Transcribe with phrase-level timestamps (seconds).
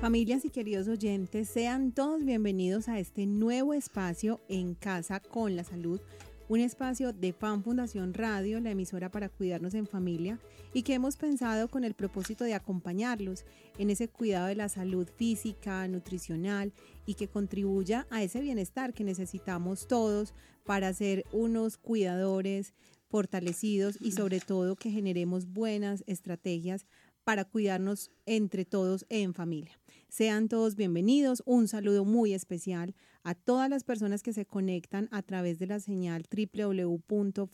[0.00, 5.64] Familias y queridos oyentes, sean todos bienvenidos a este nuevo espacio en Casa con la
[5.64, 6.00] Salud,
[6.48, 10.38] un espacio de FAN Fundación Radio, la emisora para cuidarnos en familia,
[10.72, 13.44] y que hemos pensado con el propósito de acompañarlos
[13.76, 16.72] en ese cuidado de la salud física, nutricional
[17.04, 20.32] y que contribuya a ese bienestar que necesitamos todos
[20.64, 22.72] para ser unos cuidadores
[23.08, 26.86] fortalecidos y sobre todo que generemos buenas estrategias
[27.24, 29.78] para cuidarnos entre todos en familia.
[30.08, 31.42] Sean todos bienvenidos.
[31.44, 32.94] Un saludo muy especial
[33.24, 37.48] a todas las personas que se conectan a través de la señal www.fan.org.co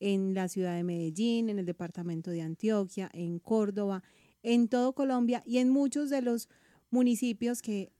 [0.00, 4.02] en la ciudad de Medellín, en el departamento de Antioquia, en Córdoba,
[4.42, 6.48] en todo Colombia y en muchos de los
[6.90, 7.92] municipios que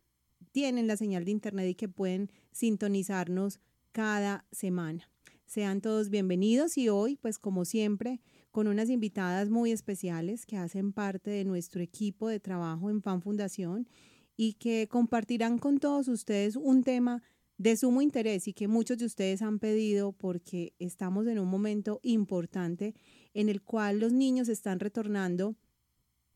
[0.50, 3.60] tienen la señal de internet y que pueden sintonizarnos
[3.92, 5.08] cada semana.
[5.46, 8.20] Sean todos bienvenidos y hoy, pues como siempre,
[8.54, 13.20] con unas invitadas muy especiales que hacen parte de nuestro equipo de trabajo en Fan
[13.20, 13.88] Fundación
[14.36, 17.20] y que compartirán con todos ustedes un tema
[17.58, 21.98] de sumo interés y que muchos de ustedes han pedido porque estamos en un momento
[22.04, 22.94] importante
[23.34, 25.56] en el cual los niños están retornando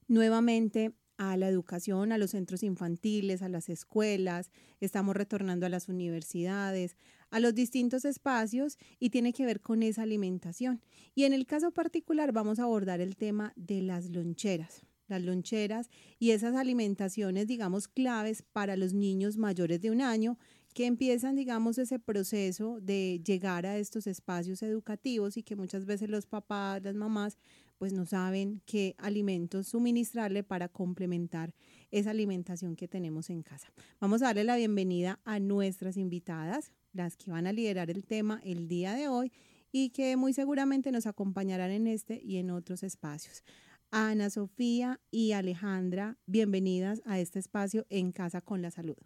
[0.08, 5.88] nuevamente a la educación, a los centros infantiles, a las escuelas, estamos retornando a las
[5.88, 6.96] universidades,
[7.30, 10.80] a los distintos espacios y tiene que ver con esa alimentación.
[11.14, 15.88] Y en el caso particular vamos a abordar el tema de las loncheras las loncheras
[16.18, 20.38] y esas alimentaciones, digamos, claves para los niños mayores de un año
[20.74, 26.10] que empiezan, digamos, ese proceso de llegar a estos espacios educativos y que muchas veces
[26.10, 27.38] los papás, las mamás,
[27.78, 31.54] pues no saben qué alimentos suministrarle para complementar
[31.90, 33.72] esa alimentación que tenemos en casa.
[34.00, 38.40] Vamos a darle la bienvenida a nuestras invitadas, las que van a liderar el tema
[38.44, 39.32] el día de hoy
[39.72, 43.44] y que muy seguramente nos acompañarán en este y en otros espacios.
[43.90, 48.96] Ana Sofía y Alejandra, bienvenidas a este espacio en Casa con la Salud.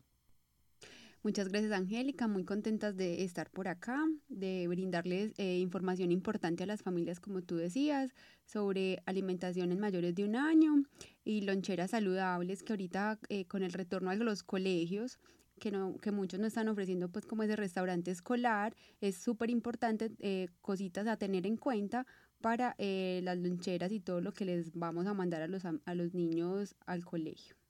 [1.25, 2.27] Muchas gracias, Angélica.
[2.27, 7.43] Muy contentas de estar por acá, de brindarles eh, información importante a las familias, como
[7.43, 8.13] tú decías,
[8.45, 10.83] sobre alimentación en mayores de un año
[11.25, 15.21] y loncheras saludables que ahorita eh, con el retorno a los colegios
[15.61, 20.11] que, no, que muchos no están ofreciendo pues como ese restaurante escolar, es súper importante
[20.19, 22.05] eh, cositas a tener en cuenta
[22.41, 26.15] para las loncheras y todo lo que les vamos a mandar a los, a los
[26.15, 27.62] niños al colegio.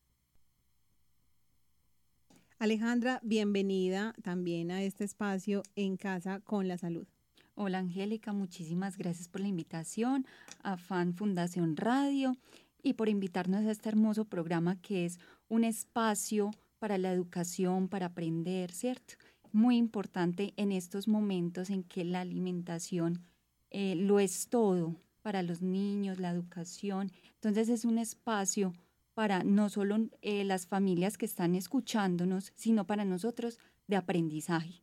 [2.62, 7.08] Alejandra, bienvenida también a este espacio en Casa con la Salud.
[7.56, 10.26] Hola Angélica, muchísimas gracias por la invitación
[10.62, 12.36] a Fan Fundación Radio
[12.80, 15.18] y por invitarnos a este hermoso programa que es
[15.48, 19.14] un espacio para la educación, para aprender, ¿cierto?
[19.50, 23.24] Muy importante en estos momentos en que la alimentación
[23.70, 27.10] eh, lo es todo para los niños, la educación.
[27.34, 28.72] Entonces es un espacio
[29.14, 34.82] para no solo eh, las familias que están escuchándonos, sino para nosotros de aprendizaje.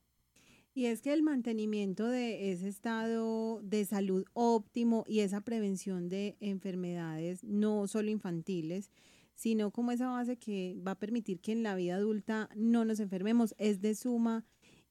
[0.74, 6.38] Y es que el mantenimiento de ese estado de salud óptimo y esa prevención de
[6.40, 8.92] enfermedades, no solo infantiles,
[9.36, 13.00] sino como esa base que va a permitir que en la vida adulta no nos
[13.00, 14.46] enfermemos, es de suma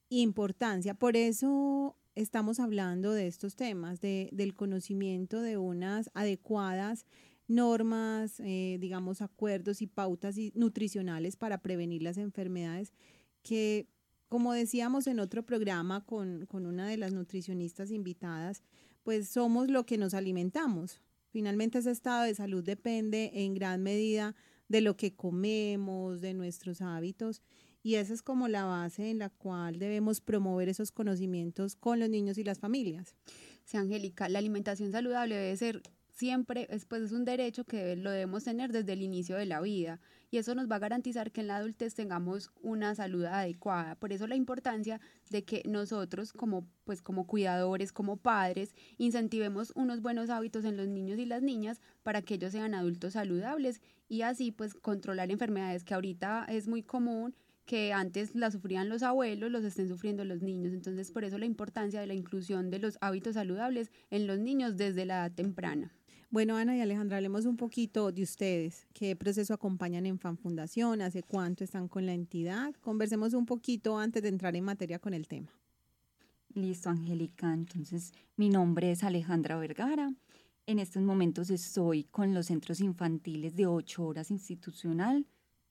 [0.09, 0.95] importancia.
[0.95, 7.05] Por eso estamos hablando de estos temas, de, del conocimiento de unas adecuadas
[7.49, 12.93] normas, eh, digamos, acuerdos y pautas nutricionales para prevenir las enfermedades
[13.41, 13.87] que,
[14.27, 18.63] como decíamos en otro programa con, con una de las nutricionistas invitadas,
[19.03, 21.01] pues somos lo que nos alimentamos.
[21.31, 24.35] Finalmente ese estado de salud depende en gran medida
[24.67, 27.41] de lo que comemos, de nuestros hábitos.
[27.81, 32.09] Y esa es como la base en la cual debemos promover esos conocimientos con los
[32.09, 33.15] niños y las familias.
[33.63, 35.81] Sí, Angélica, la alimentación saludable debe ser
[36.19, 39.61] siempre es, pues, es un derecho que lo debemos tener desde el inicio de la
[39.61, 43.95] vida y eso nos va a garantizar que en la adultez tengamos una salud adecuada.
[43.95, 44.99] Por eso la importancia
[45.29, 50.89] de que nosotros como pues como cuidadores, como padres, incentivemos unos buenos hábitos en los
[50.89, 55.85] niños y las niñas para que ellos sean adultos saludables y así pues controlar enfermedades
[55.85, 57.33] que ahorita es muy común
[57.65, 60.73] que antes las sufrían los abuelos, los estén sufriendo los niños.
[60.73, 64.75] Entonces, por eso la importancia de la inclusión de los hábitos saludables en los niños
[64.75, 65.93] desde la edad temprana.
[66.31, 68.85] Bueno, Ana y Alejandra, hablemos un poquito de ustedes.
[68.93, 71.01] ¿Qué proceso acompañan en Fan Fundación?
[71.01, 72.75] ¿Hace cuánto están con la entidad?
[72.81, 75.49] Conversemos un poquito antes de entrar en materia con el tema.
[76.53, 77.51] Listo, Angélica.
[77.51, 80.13] Entonces, mi nombre es Alejandra Vergara.
[80.67, 85.25] En estos momentos estoy con los centros infantiles de ocho horas institucional.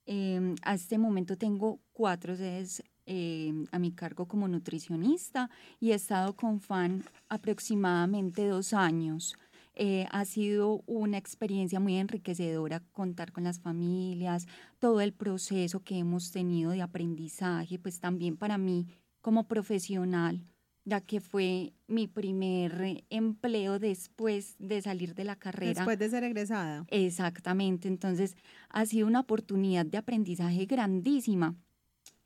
[0.06, 5.94] Eh, a este momento tengo cuatro sedes em, a mi cargo como nutricionista y he
[5.94, 9.36] estado con FAN aproximadamente dos años.
[9.80, 14.48] Eh, ha sido una experiencia muy enriquecedora contar con las familias,
[14.80, 18.88] todo el proceso que hemos tenido de aprendizaje, pues también para mí
[19.20, 20.42] como profesional,
[20.84, 25.74] ya que fue mi primer empleo después de salir de la carrera.
[25.74, 26.84] Después de ser egresada.
[26.88, 28.36] Exactamente, entonces
[28.70, 31.54] ha sido una oportunidad de aprendizaje grandísima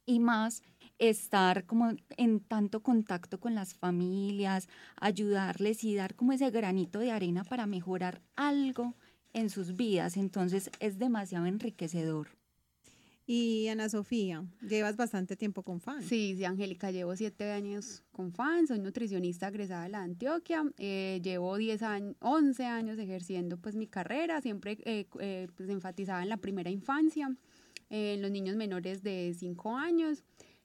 [0.07, 0.63] y más
[0.99, 7.11] estar como en tanto contacto con las familias, ayudarles y dar como ese granito de
[7.11, 8.95] arena para mejorar algo
[9.33, 10.17] en sus vidas.
[10.17, 12.29] Entonces es demasiado enriquecedor.
[13.25, 16.03] Y Ana Sofía, llevas bastante tiempo con FAN.
[16.03, 21.21] Sí, sí, Angélica, llevo siete años con FAN, soy nutricionista egresada de la Antioquia, eh,
[21.23, 26.31] llevo 10 años, 11 años ejerciendo pues mi carrera, siempre eh, eh, pues enfatizada en
[26.31, 27.35] la primera infancia,
[27.91, 30.25] en los niños menores de 5 años.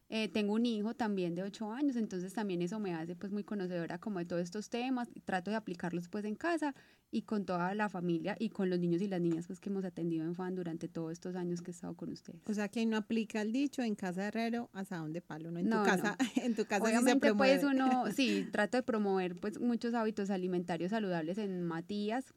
[0.10, 3.44] Eh, tengo un hijo también de 8 años, entonces también eso me hace pues muy
[3.44, 6.74] conocedora como de todos estos temas, trato de aplicarlos pues en casa
[7.12, 9.84] y con toda la familia y con los niños y las niñas pues que hemos
[9.84, 12.42] atendido en FAN durante todos estos años que he estado con ustedes.
[12.46, 15.60] O sea que no aplica el dicho en casa de herrero hasta donde palo, ¿no?
[15.60, 19.94] En tu casa, en tu casa Obviamente pues uno, sí, trato de promover pues muchos
[19.94, 22.34] hábitos alimentarios saludables en Matías,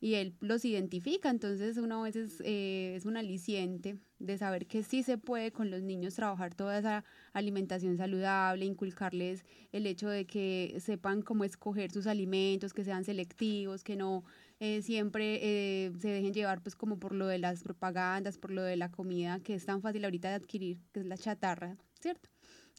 [0.00, 4.82] y él los identifica, entonces uno a veces eh, es un aliciente de saber que
[4.82, 10.26] sí se puede con los niños trabajar toda esa alimentación saludable, inculcarles el hecho de
[10.26, 14.24] que sepan cómo escoger sus alimentos, que sean selectivos, que no
[14.58, 18.62] eh, siempre eh, se dejen llevar pues como por lo de las propagandas, por lo
[18.62, 22.30] de la comida que es tan fácil ahorita de adquirir, que es la chatarra, ¿cierto?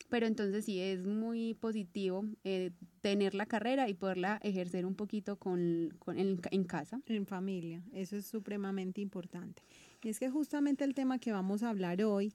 [0.10, 2.72] Pero entonces sí es muy positivo eh,
[3.02, 7.02] tener la carrera y poderla ejercer un poquito con, con en, en, casa.
[7.06, 9.62] En familia, eso es supremamente importante.
[10.04, 12.34] Es que justamente el tema que vamos a hablar hoy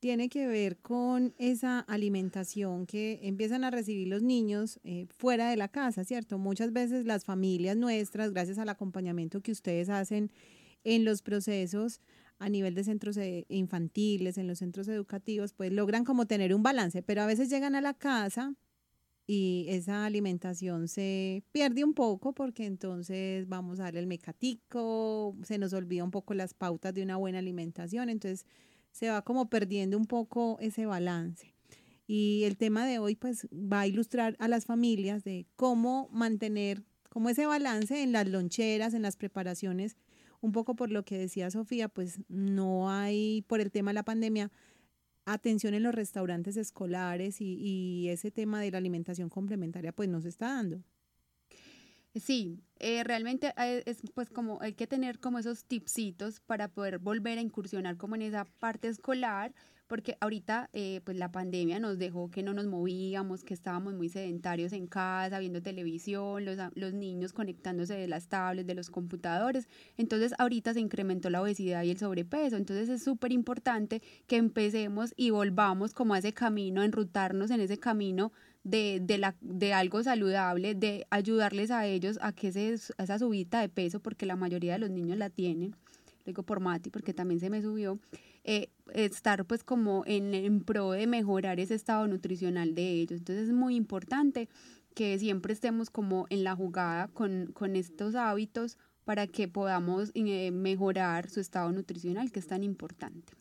[0.00, 5.56] tiene que ver con esa alimentación que empiezan a recibir los niños eh, fuera de
[5.56, 6.38] la casa, ¿cierto?
[6.38, 10.32] Muchas veces las familias nuestras, gracias al acompañamiento que ustedes hacen
[10.84, 12.00] en los procesos,
[12.40, 16.62] a nivel de centros eh, infantiles, en los centros educativos, pues logran como tener un
[16.62, 18.54] balance, pero a veces llegan a la casa
[19.26, 25.58] y esa alimentación se pierde un poco porque entonces vamos a darle el mecatico, se
[25.58, 28.46] nos olvida un poco las pautas de una buena alimentación, entonces
[28.90, 31.54] se va como perdiendo un poco ese balance.
[32.06, 36.82] Y el tema de hoy pues va a ilustrar a las familias de cómo mantener
[37.10, 39.96] como ese balance en las loncheras, en las preparaciones
[40.40, 44.04] un poco por lo que decía Sofía, pues no hay, por el tema de la
[44.04, 44.50] pandemia,
[45.24, 50.28] atención en los restaurantes escolares y, ese tema de la alimentación complementaria pues no se
[50.28, 50.82] está dando.
[52.14, 56.98] Sí, eh, realmente eh, es pues como hay que tener como esos tipsitos para poder
[56.98, 59.54] volver a incursionar como en esa parte escolar,
[59.90, 64.08] porque ahorita eh, pues la pandemia nos dejó que no nos movíamos, que estábamos muy
[64.08, 69.68] sedentarios en casa, viendo televisión, los, los niños conectándose de las tablets, de los computadores.
[69.96, 72.56] Entonces ahorita se incrementó la obesidad y el sobrepeso.
[72.56, 77.76] Entonces es súper importante que empecemos y volvamos como a ese camino, enrutarnos en ese
[77.76, 78.30] camino
[78.62, 83.60] de, de, la, de algo saludable, de ayudarles a ellos a que ese, esa subida
[83.60, 85.74] de peso, porque la mayoría de los niños la tienen,
[86.24, 87.98] digo por Mati, porque también se me subió,
[88.52, 93.20] eh, estar pues como en, en pro de mejorar ese estado nutricional de ellos.
[93.20, 94.48] Entonces es muy importante
[94.96, 100.50] que siempre estemos como en la jugada con, con estos hábitos para que podamos eh,
[100.50, 103.34] mejorar su estado nutricional, que es tan importante.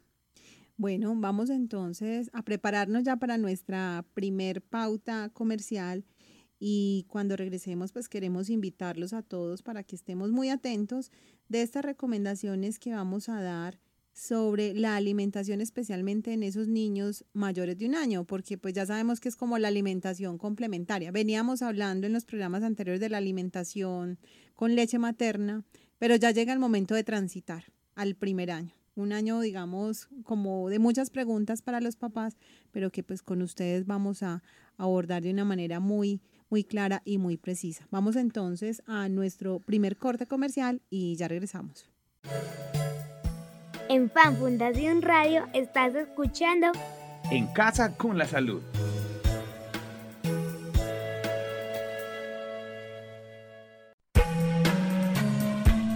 [0.78, 6.06] Bueno, vamos entonces a prepararnos ya para nuestra primer pauta comercial
[6.60, 11.12] y cuando regresemos pues queremos invitarlos a todos para que estemos muy atentos
[11.48, 13.80] de estas recomendaciones que vamos a dar
[14.20, 19.20] sobre la alimentación, especialmente en esos niños mayores de un año, porque pues ya sabemos
[19.20, 21.12] que es como la alimentación complementaria.
[21.12, 24.20] Veníamos hablando en los programas anteriores de la alimentación
[24.56, 25.64] con leche materna,
[25.98, 28.74] pero ya llega el momento de transitar al primer año.
[28.96, 32.36] Un año, digamos, como de muchas preguntas para los papás,
[32.72, 34.44] pero que pues con ustedes vamos a
[34.76, 37.88] abordar de una manera muy, muy clara y muy precisa.
[37.90, 41.88] Vamos entonces a nuestro primer corte comercial y ya regresamos.
[43.92, 46.68] En Fan Fundación Radio estás escuchando
[47.32, 48.62] En Casa con la Salud.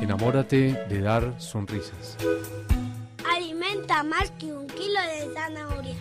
[0.01, 2.17] Enamórate de dar sonrisas.
[3.31, 5.95] Alimenta más que un kilo de zanahoria.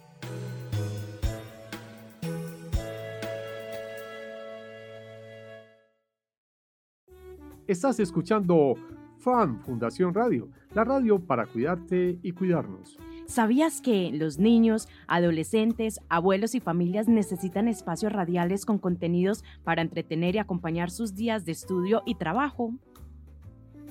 [7.68, 8.74] Estás escuchando
[9.18, 12.98] Fan Fundación Radio, la radio para cuidarte y cuidarnos.
[13.26, 20.34] ¿Sabías que los niños, adolescentes, abuelos y familias necesitan espacios radiales con contenidos para entretener
[20.34, 22.74] y acompañar sus días de estudio y trabajo?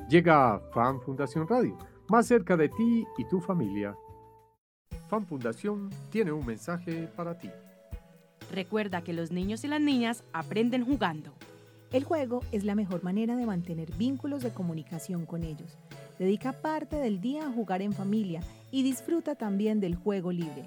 [0.10, 1.78] Llega Fan Fundación Radio,
[2.10, 3.96] más cerca de ti y tu familia.
[5.08, 7.50] Fan Fundación tiene un mensaje para ti.
[8.52, 11.32] Recuerda que los niños y las niñas aprenden jugando.
[11.92, 15.78] El juego es la mejor manera de mantener vínculos de comunicación con ellos.
[16.18, 20.64] Dedica parte del día a jugar en familia y disfruta también del juego libre.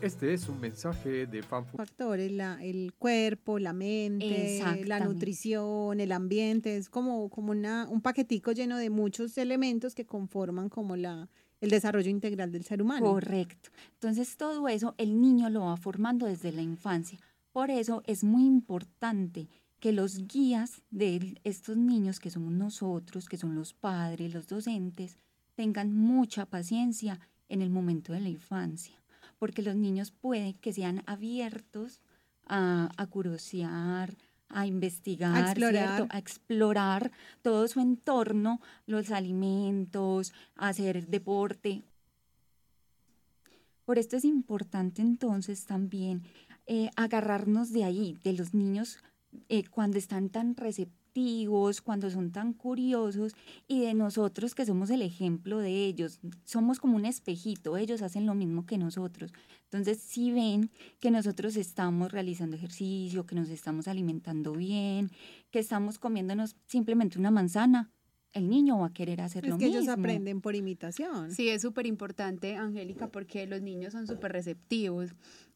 [0.00, 1.86] Este es un mensaje de Fan Fundación.
[1.86, 8.00] Factores, la- el cuerpo, la mente, la nutrición, el ambiente, es como, como una, un
[8.00, 11.28] paquetico lleno de muchos elementos que conforman como la,
[11.60, 13.06] el desarrollo integral del ser humano.
[13.12, 13.70] Correcto.
[13.94, 17.18] Entonces todo eso el niño lo va formando desde la infancia.
[17.52, 19.46] Por eso es muy importante
[19.82, 25.18] que los guías de estos niños, que somos nosotros, que son los padres, los docentes,
[25.56, 28.94] tengan mucha paciencia en el momento de la infancia,
[29.40, 32.00] porque los niños pueden que sean abiertos
[32.46, 34.16] a, a curiosear,
[34.48, 35.96] a investigar, A explorar.
[35.96, 36.14] ¿cierto?
[36.14, 37.10] a explorar
[37.42, 41.82] todo su entorno, los alimentos, hacer deporte.
[43.84, 46.22] Por esto es importante entonces también
[46.66, 48.98] eh, agarrarnos de ahí, de los niños
[49.48, 53.34] eh, cuando están tan receptivos, cuando son tan curiosos
[53.68, 56.20] y de nosotros que somos el ejemplo de ellos.
[56.44, 59.32] Somos como un espejito, ellos hacen lo mismo que nosotros.
[59.64, 60.70] Entonces, si ven
[61.00, 65.10] que nosotros estamos realizando ejercicio, que nos estamos alimentando bien,
[65.50, 67.90] que estamos comiéndonos simplemente una manzana,
[68.32, 69.80] el niño va a querer hacer es lo que mismo.
[69.80, 71.32] ellos aprenden por imitación.
[71.32, 75.14] Sí, es súper importante, Angélica, porque los niños son súper receptivos.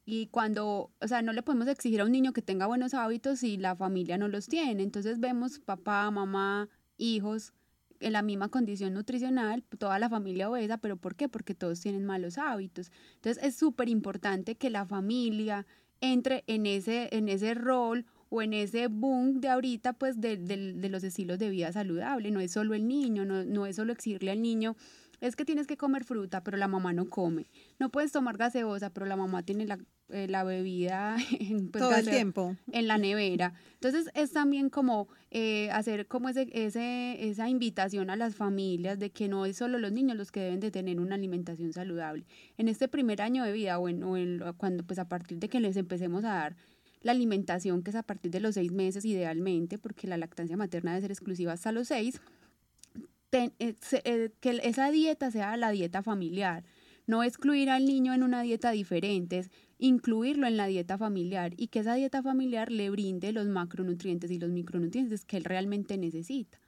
[0.08, 3.40] Y cuando, o sea, no le podemos exigir a un niño que tenga buenos hábitos
[3.40, 4.84] si la familia no los tiene.
[4.84, 7.52] Entonces vemos papá, mamá, hijos
[7.98, 11.28] en la misma condición nutricional, toda la familia obesa, pero ¿por qué?
[11.28, 12.92] Porque todos tienen malos hábitos.
[13.16, 15.66] Entonces es súper importante que la familia
[16.00, 20.74] entre en ese, en ese rol o en ese boom de ahorita, pues de, de-
[20.74, 22.30] de los estilos de vida saludable.
[22.30, 24.76] No es solo el niño, no, no es solo exigirle al niño,
[25.20, 27.46] es que tienes que comer fruta, pero la mamá no come.
[27.78, 29.78] No puedes tomar gaseosa, pero la mamá tiene la,
[30.10, 32.56] eh, la bebida en, pues, Todo el tiempo.
[32.72, 33.54] en la nevera.
[33.74, 39.10] Entonces es también como eh, hacer como ese, ese, esa invitación a las familias de
[39.10, 42.24] que no es solo los niños los que deben de tener una alimentación saludable.
[42.56, 45.38] En este primer año de vida o, en, o en lo- cuando pues a partir
[45.38, 46.56] de que les empecemos a dar
[47.02, 50.90] la alimentación, que es a partir de los seis meses idealmente, porque la lactancia materna
[50.92, 52.20] debe ser exclusiva hasta los seis,
[53.30, 56.64] ten- eh, se- eh, que esa dieta sea la dieta familiar.
[57.06, 59.48] No excluir al niño en una dieta diferente,
[59.78, 64.38] incluirlo en la dieta familiar y que esa dieta familiar le brinde los macronutrientes y
[64.38, 66.58] los micronutrientes que él realmente necesita.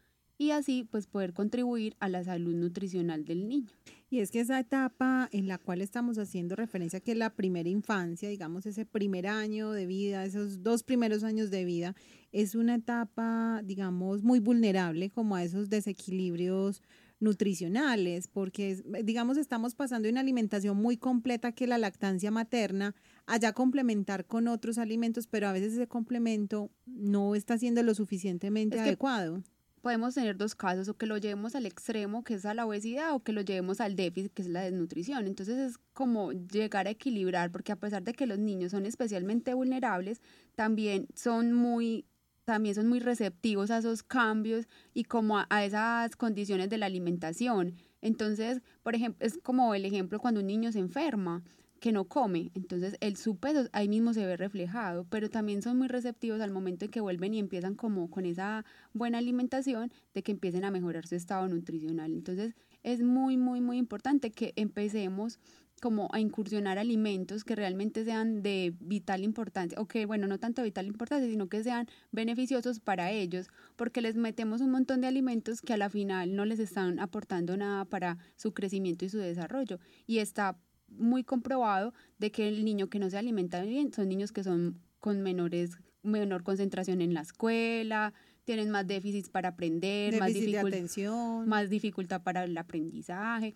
[0.40, 3.72] Y así pues poder contribuir a la salud nutricional del niño.
[4.08, 7.68] Y es que esa etapa en la cual estamos haciendo referencia, que es la primera
[7.68, 11.96] infancia, digamos, ese primer año de vida, esos dos primeros años de vida,
[12.30, 16.82] es una etapa, digamos, muy vulnerable como a esos desequilibrios
[17.20, 22.94] nutricionales, porque, digamos, estamos pasando de una alimentación muy completa que la lactancia materna,
[23.26, 28.76] allá complementar con otros alimentos, pero a veces ese complemento no está siendo lo suficientemente
[28.76, 29.42] Es adecuado.
[29.80, 33.14] podemos tener dos casos, o que lo llevemos al extremo, que es a la obesidad,
[33.14, 35.26] o que lo llevemos al déficit, que es la desnutrición.
[35.26, 39.54] Entonces es como llegar a equilibrar, porque a pesar de que los niños son especialmente
[39.54, 40.20] vulnerables,
[40.54, 42.04] también son muy
[42.48, 47.74] también son muy receptivos a esos cambios y como a, esas condiciones de la alimentación.
[48.00, 51.42] Entonces, por ejemplo, es como el ejemplo cuando un niño se enferma,
[51.78, 55.76] que no come, entonces el su peso ahí mismo se ve reflejado, pero también son
[55.76, 58.64] muy receptivos al momento en que vuelven y empiezan como con esa
[58.94, 62.14] buena alimentación de que empiecen a mejorar su estado nutricional.
[62.14, 65.38] Entonces es muy, muy, muy importante que empecemos
[65.78, 70.62] como a incursionar alimentos que realmente sean de vital importancia, o que, bueno, no tanto
[70.62, 75.06] de vital importancia, sino que sean beneficiosos para ellos, porque les metemos un montón de
[75.06, 79.18] alimentos que a la final no les están aportando nada para su crecimiento y su
[79.18, 79.78] desarrollo.
[80.06, 80.58] Y está
[80.88, 84.80] muy comprobado de que el niño que no se alimenta bien son niños que son
[85.00, 88.12] con menores menor concentración en la escuela,
[88.44, 91.48] tienen más déficits para aprender, más, Déficit de atención.
[91.48, 93.54] más dificultad para el aprendizaje.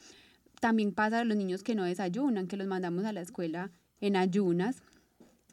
[0.63, 4.15] También pasa a los niños que no desayunan, que los mandamos a la escuela en
[4.15, 4.77] ayunas.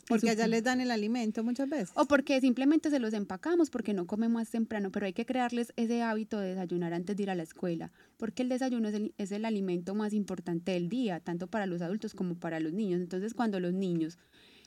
[0.08, 1.90] Porque allá les dan el alimento muchas veces.
[1.96, 5.74] O porque simplemente se los empacamos porque no comemos más temprano, pero hay que crearles
[5.78, 9.16] ese hábito de desayunar antes de ir a la escuela, porque el desayuno es el,
[9.18, 13.02] es el alimento más importante del día, tanto para los adultos como para los niños.
[13.02, 14.20] Entonces, cuando los niños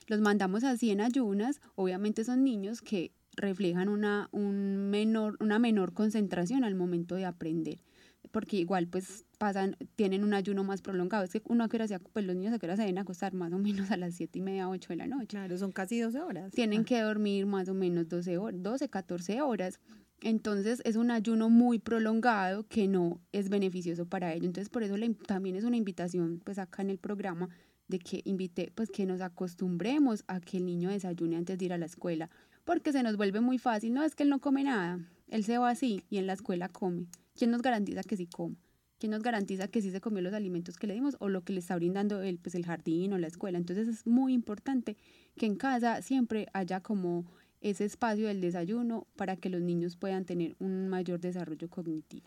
[0.09, 5.93] los mandamos así en ayunas, obviamente son niños que reflejan una, un menor, una menor
[5.93, 7.79] concentración al momento de aprender
[8.33, 11.23] porque igual pues pasan, tienen un ayuno más prolongado.
[11.23, 12.99] Es que uno a qué hora se, pues los niños a qué hora se deben
[12.99, 15.27] acostar más o menos a las 7 y media, 8 de la noche.
[15.29, 16.51] Claro, son casi 12 horas.
[16.53, 16.85] Tienen Ah.
[16.85, 19.79] que dormir más o menos 12, horas, 12, 14 horas.
[20.21, 24.47] Entonces es un ayuno muy prolongado que no es beneficioso para ellos.
[24.47, 27.49] Entonces por eso in- también es una invitación pues acá en el programa
[27.89, 31.73] de que invite, pues que nos acostumbremos a que el niño desayune antes de ir
[31.73, 32.31] a la escuela,
[32.65, 35.59] porque se nos vuelve muy fácil, no es que él no come nada, él se
[35.59, 37.07] va así y en la escuela come.
[37.35, 38.57] ¿Quién nos garantiza que sí coma?
[38.99, 41.53] ¿Quién nos garantiza que sí se comió los alimentos que le dimos o lo que
[41.53, 43.59] le está brindando el, pues, el jardín o la escuela?
[43.59, 44.97] Entonces es muy importante
[45.37, 47.25] que en casa siempre haya como
[47.61, 52.27] ese espacio del desayuno para que los niños puedan tener un mayor desarrollo cognitivo.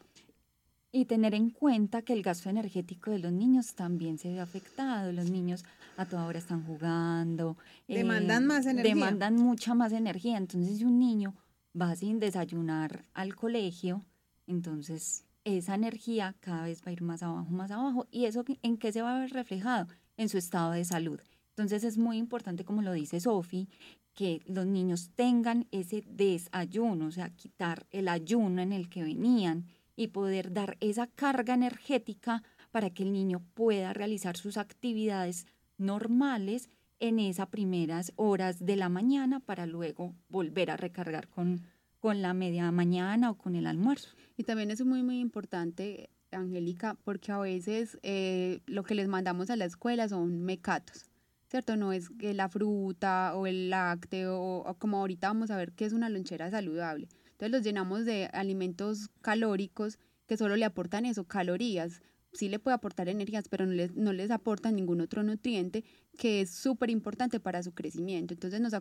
[0.91, 5.11] Y tener en cuenta que el gasto energético de los niños también se ve afectado.
[5.11, 5.65] Los niños
[5.97, 7.57] a toda hora están jugando.
[7.89, 8.95] eh, Demandan más energía.
[8.95, 10.37] Demandan mucha más energía.
[10.37, 11.35] Entonces, si un niño
[11.79, 14.05] va sin desayunar al colegio,
[14.47, 18.07] entonces esa energía cada vez va a ir más abajo, más abajo.
[18.11, 19.87] ¿Y eso en qué se va a ver reflejado?
[20.17, 21.19] En su estado de salud.
[21.49, 23.69] Entonces, es muy importante, como lo dice Sofi,
[24.13, 29.65] que los niños tengan ese desayuno, o sea, quitar el ayuno en el que venían
[29.95, 35.47] y poder dar esa carga energética para que el niño pueda realizar sus actividades
[35.77, 41.61] normales en esas primeras horas de la mañana para luego volver a recargar con,
[42.05, 44.09] con la media mañana o con el almuerzo.
[44.37, 49.49] Y también es muy, muy importante, Angélica, porque a veces eh, lo que les mandamos
[49.49, 51.09] a la escuela son mecatos,
[51.49, 51.77] ¿cierto?
[51.77, 55.83] No es que la fruta o el lácteo, o, como ahorita vamos a ver que
[55.85, 57.07] es una lonchera saludable.
[57.31, 62.03] Entonces los llenamos de alimentos calóricos que solo le aportan eso, calorías.
[62.33, 65.83] Sí le puede aportar energías, pero no les, no les aportan ningún otro nutriente
[66.19, 68.35] que es súper importante para su crecimiento.
[68.35, 68.73] Entonces nos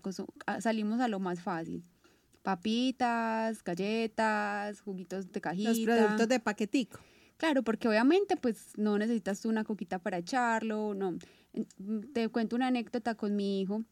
[0.60, 1.84] salimos a lo más fácil.
[2.44, 5.70] Papitas, galletas, juguitos de cajita.
[5.70, 7.00] Los productos de paquetico.
[7.38, 11.16] Claro, porque obviamente pues no necesitas tú una coquita para echarlo, no.
[12.12, 13.82] Te cuento una anécdota con mi hijo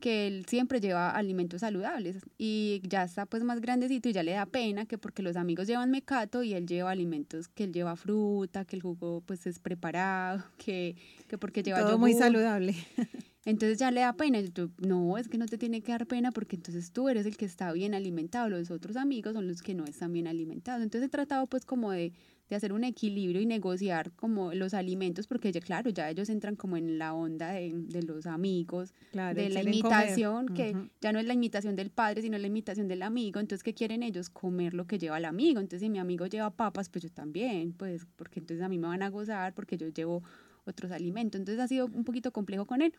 [0.00, 4.32] que él siempre lleva alimentos saludables y ya está pues más grandecito y ya le
[4.32, 7.94] da pena que porque los amigos llevan mecato y él lleva alimentos, que él lleva
[7.96, 12.74] fruta, que el jugo pues es preparado, que, que porque lleva Todo muy saludable.
[13.48, 14.38] Entonces ya le da pena.
[14.40, 17.24] Y tú, no, es que no te tiene que dar pena porque entonces tú eres
[17.26, 18.48] el que está bien alimentado.
[18.50, 20.82] Los otros amigos son los que no están bien alimentados.
[20.82, 22.12] Entonces he tratado pues como de,
[22.50, 26.56] de hacer un equilibrio y negociar como los alimentos porque ya claro, ya ellos entran
[26.56, 29.74] como en la onda de, de los amigos, Claro, de la comer.
[29.74, 33.40] imitación, que ya no es la imitación del padre, sino la imitación del amigo.
[33.40, 34.28] Entonces, ¿qué quieren ellos?
[34.28, 35.58] Comer lo que lleva el amigo.
[35.60, 38.88] Entonces, si mi amigo lleva papas, pues yo también, pues porque entonces a mí me
[38.88, 40.22] van a gozar porque yo llevo
[40.66, 41.38] otros alimentos.
[41.38, 42.92] Entonces ha sido un poquito complejo con él,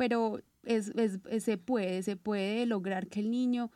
[0.00, 3.70] pero se puede, se puede lograr que el niño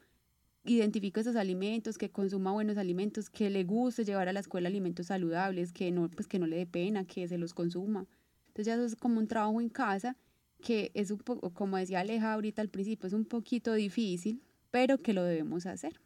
[0.64, 5.08] identifique esos alimentos, que consuma buenos alimentos, que le guste llevar a la escuela alimentos
[5.08, 8.06] saludables, que no, pues que no le dé pena, que se los consuma.
[8.46, 10.16] Entonces ya eso es como un trabajo en casa
[10.62, 14.96] que es un poco, como decía Aleja ahorita al principio, es un poquito difícil, pero
[14.96, 16.00] que lo debemos hacer.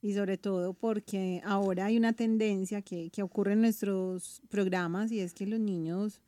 [0.00, 5.20] Y sobre todo porque ahora hay una tendencia que, que ocurre en nuestros programas y
[5.20, 6.20] es que los niños,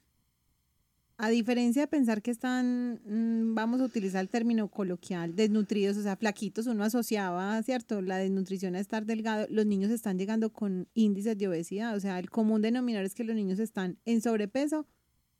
[1.16, 6.02] a diferencia de pensar que están, mm, vamos a utilizar el término coloquial, desnutridos, o
[6.02, 8.02] sea, flaquitos, uno asociaba, ¿cierto?
[8.02, 12.18] La desnutrición a estar delgado, los niños están llegando con índices de obesidad, o sea,
[12.18, 14.86] el común denominador es que los niños están en sobrepeso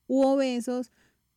[0.06, 0.92] u obesos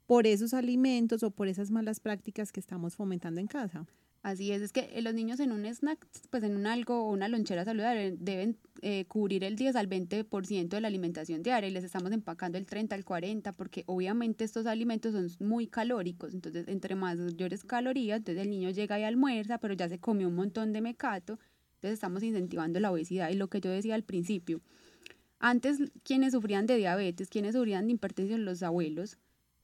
[0.05, 3.87] por esos alimentos o por esas malas prácticas que estamos fomentando en casa.
[4.23, 7.11] Así es, es que eh, los niños en un snack, pues en un algo o
[7.11, 11.71] una lonchera saludable deben eh, cubrir el 10 al 20% de la alimentación diaria y
[11.71, 16.67] les estamos empacando el 30 al 40 porque obviamente estos alimentos son muy calóricos, entonces
[16.67, 20.73] entre mayores calorías, entonces el niño llega y almuerza, pero ya se comió un montón
[20.73, 21.39] de mecato,
[21.75, 24.61] entonces estamos incentivando la obesidad y lo que yo decía al principio,
[25.39, 29.17] antes quienes sufrían de diabetes, quienes sufrían de hipertensión, los abuelos,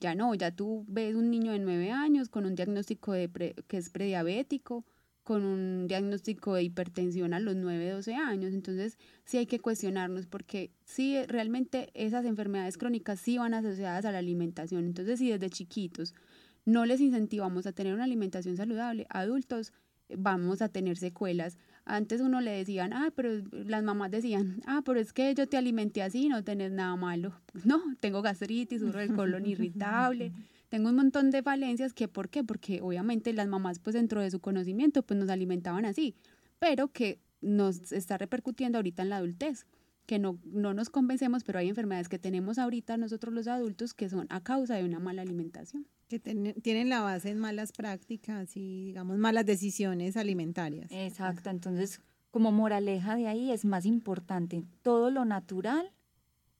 [0.04, 3.78] ya no, ya tú ves un niño de 9 años con un diagnóstico de que
[3.78, 4.84] es prediabético,
[5.22, 8.52] con un diagnóstico de hipertensión a los 9, 12 años.
[8.52, 14.12] Entonces, sí hay que cuestionarnos porque sí, realmente esas enfermedades crónicas sí van asociadas a
[14.12, 14.84] la alimentación.
[14.84, 16.14] Entonces, si desde chiquitos
[16.66, 19.72] no les incentivamos a tener una alimentación saludable, adultos
[20.10, 24.82] eh, vamos a tener secuelas Antes uno le decían, ah, pero las mamás decían, ah,
[24.84, 27.34] pero es que yo te alimenté así, no tenés nada malo.
[27.64, 30.32] No, tengo gastritis, sufro del colon irritable,
[30.68, 32.42] tengo un montón de falencias que, ¿por qué?
[32.42, 36.14] Porque obviamente las mamás, pues dentro de su conocimiento, pues nos alimentaban así,
[36.58, 39.66] pero que nos está repercutiendo ahorita en la adultez
[40.06, 44.08] que no, no nos convencemos, pero hay enfermedades que tenemos ahorita nosotros los adultos que
[44.08, 45.86] son a causa de una mala alimentación.
[46.20, 50.92] Que tienen la base en malas prácticas y, digamos, malas decisiones alimentarias.
[50.92, 52.00] Exacto, entonces,
[52.30, 55.92] como moraleja de ahí es más importante todo lo natural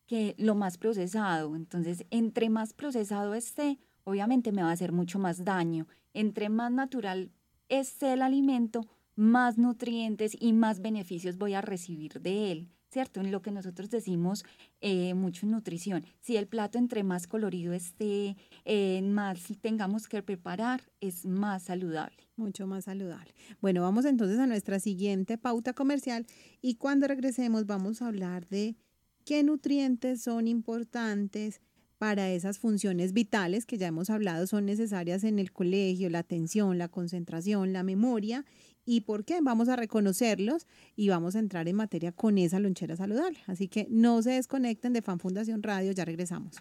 [0.06, 1.54] que lo más procesado.
[1.54, 5.86] Entonces, entre más procesado esté, obviamente me va a hacer mucho más daño.
[6.12, 7.30] Entre más natural
[7.68, 12.68] esté el alimento, más nutrientes y más beneficios voy a recibir de él.
[12.94, 13.20] ¿Cierto?
[13.20, 14.44] En lo que nosotros decimos
[14.80, 16.04] eh, mucho nutrición.
[16.20, 22.16] Si el plato entre más colorido esté, eh, más tengamos que preparar, es más saludable.
[22.36, 23.34] Mucho más saludable.
[23.60, 26.24] Bueno, vamos entonces a nuestra siguiente pauta comercial
[26.62, 28.76] y cuando regresemos vamos a hablar de
[29.24, 31.60] qué nutrientes son importantes
[31.98, 36.78] para esas funciones vitales que ya hemos hablado son necesarias en el colegio, la atención,
[36.78, 38.44] la concentración, la memoria
[38.86, 39.38] ¿Y por qué?
[39.42, 40.66] Vamos a reconocerlos
[40.96, 43.38] y vamos a entrar en materia con esa lonchera saludable.
[43.46, 46.56] Así que no se desconecten de Fan Fundación Radio, ya regresamos.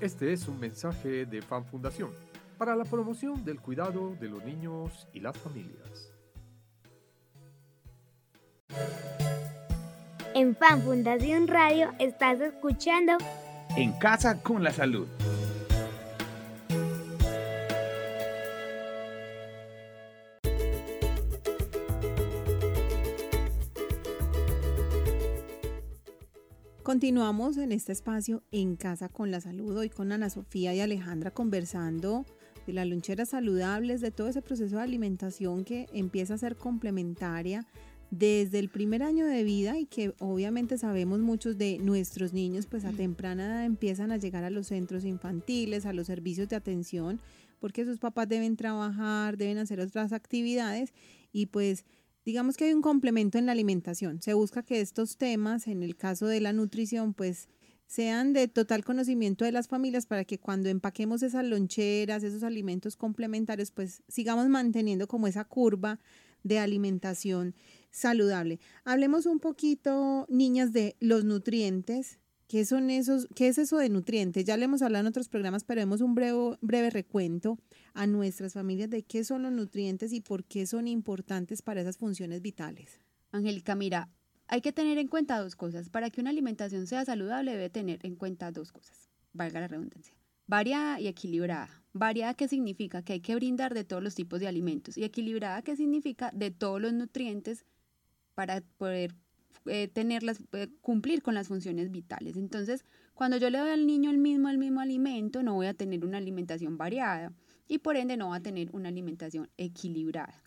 [0.02, 2.12] Este es un mensaje de Fan Fundación
[2.58, 6.12] para la promoción del cuidado de los niños y las familias.
[10.40, 13.14] En Fan Fundación Radio estás escuchando
[13.76, 15.08] En Casa con la Salud.
[26.84, 31.32] Continuamos en este espacio en Casa con la Salud, hoy con Ana Sofía y Alejandra
[31.32, 32.28] conversando
[32.68, 37.66] de las loncheras saludables, de todo ese proceso de alimentación que empieza a ser complementaria
[38.12, 42.86] desde el primer año de vida y que obviamente sabemos muchos de nuestros niños pues
[42.86, 47.20] a temprana edad empiezan a llegar a los centros infantiles, a los servicios de atención,
[47.60, 50.94] porque sus papás deben trabajar, deben hacer otras actividades
[51.34, 51.86] y pues
[52.24, 54.22] digamos que hay un complemento en la alimentación.
[54.22, 57.50] Se busca que estos temas, en el caso de la nutrición, pues
[57.88, 62.98] sean de total conocimiento de las familias para que cuando empaquemos esas loncheras, esos alimentos
[62.98, 66.00] complementarios, pues sigamos manteniendo como esa curva
[66.44, 67.56] de alimentación
[67.92, 68.60] saludable.
[68.84, 72.20] Hablemos un poquito, niñas, de los nutrientes.
[72.48, 73.28] ¿Qué son esos?
[73.36, 74.46] ¿Qué es eso de nutrientes?
[74.46, 77.58] Ya le hemos hablado en otros programas, pero hemos un breve, recuento
[77.94, 81.98] a nuestras familias de qué son los nutrientes y por qué son importantes para esas
[81.98, 83.02] funciones vitales.
[83.32, 84.10] Angélica, mira,
[84.48, 85.90] hay que tener en cuenta dos cosas.
[85.90, 90.16] Para que una alimentación sea saludable debe tener en cuenta dos cosas, valga la redundancia.
[90.46, 91.70] Variada y equilibrada.
[91.92, 95.62] Variada que significa que hay que brindar de todos los tipos de alimentos y equilibrada
[95.62, 97.66] que significa de todos los nutrientes
[98.38, 99.16] para poder
[99.66, 102.38] eh, tenerlas, eh, cumplir con las funciones vitales.
[102.38, 105.74] Entonces, cuando yo le doy al niño el mismo, el mismo alimento, no voy a
[105.74, 107.34] tener una alimentación variada
[107.68, 110.44] y por ende no va a tener una alimentación equilibrada.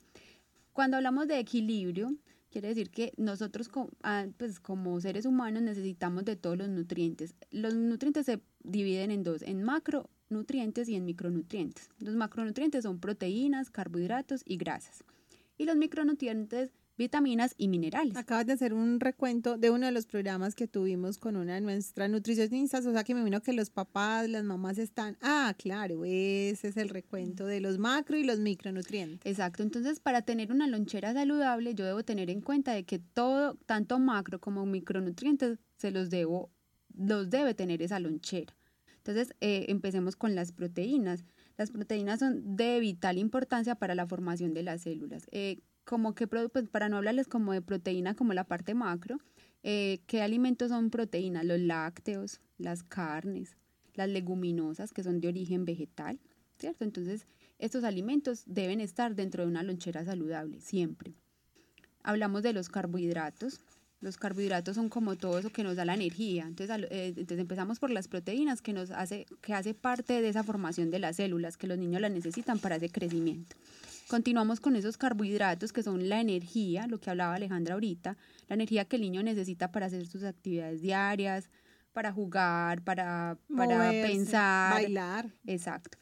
[0.72, 2.14] Cuando hablamos de equilibrio,
[2.50, 3.70] Quiere decir que nosotros
[4.02, 7.36] ah, pues, como seres humanos necesitamos de todos los nutrientes.
[7.52, 11.88] Los nutrientes se dividen en dos, en macronutrientes y en micronutrientes.
[12.00, 15.04] Los macronutrientes son proteínas, carbohidratos y grasas.
[15.58, 18.14] Y los micronutrientes vitaminas y minerales.
[18.14, 21.62] Acabas de hacer un recuento de uno de los programas que tuvimos con una de
[21.62, 26.04] nuestras nutricionistas, o sea que me vino que los papás, las mamás están, ah, claro,
[26.04, 29.30] ese es el recuento de los macro y los micronutrientes.
[29.30, 33.54] Exacto, entonces para tener una lonchera saludable yo debo tener en cuenta de que todo,
[33.64, 36.50] tanto macro como micronutrientes, se los debo,
[36.94, 38.54] los debe tener esa lonchera.
[38.98, 41.24] Entonces, eh, empecemos con las proteínas.
[41.56, 45.26] Las proteínas son de vital importancia para la formación de las células.
[45.30, 49.18] Eh, como que, pues, para no hablarles como de proteína, como la parte macro,
[49.64, 51.44] eh, ¿qué alimentos son proteínas?
[51.44, 53.56] Los lácteos, las carnes,
[53.94, 56.20] las leguminosas, que son de origen vegetal,
[56.60, 56.84] ¿cierto?
[56.84, 57.26] Entonces,
[57.58, 61.12] estos alimentos deben estar dentro de una lonchera saludable, siempre.
[62.04, 63.58] Hablamos de los carbohidratos.
[64.00, 66.44] Los carbohidratos son como todo eso que nos da la energía.
[66.46, 70.44] Entonces, eh, entonces empezamos por las proteínas, que, nos hace, que hace parte de esa
[70.44, 73.56] formación de las células, que los niños las necesitan para ese crecimiento.
[74.10, 78.16] Continuamos con esos carbohidratos que son la energía, lo que hablaba Alejandra ahorita,
[78.48, 81.48] la energía que el niño necesita para hacer sus actividades diarias,
[81.92, 84.72] para jugar, para, para pensar.
[84.74, 85.32] Bailar.
[85.46, 85.96] Exacto.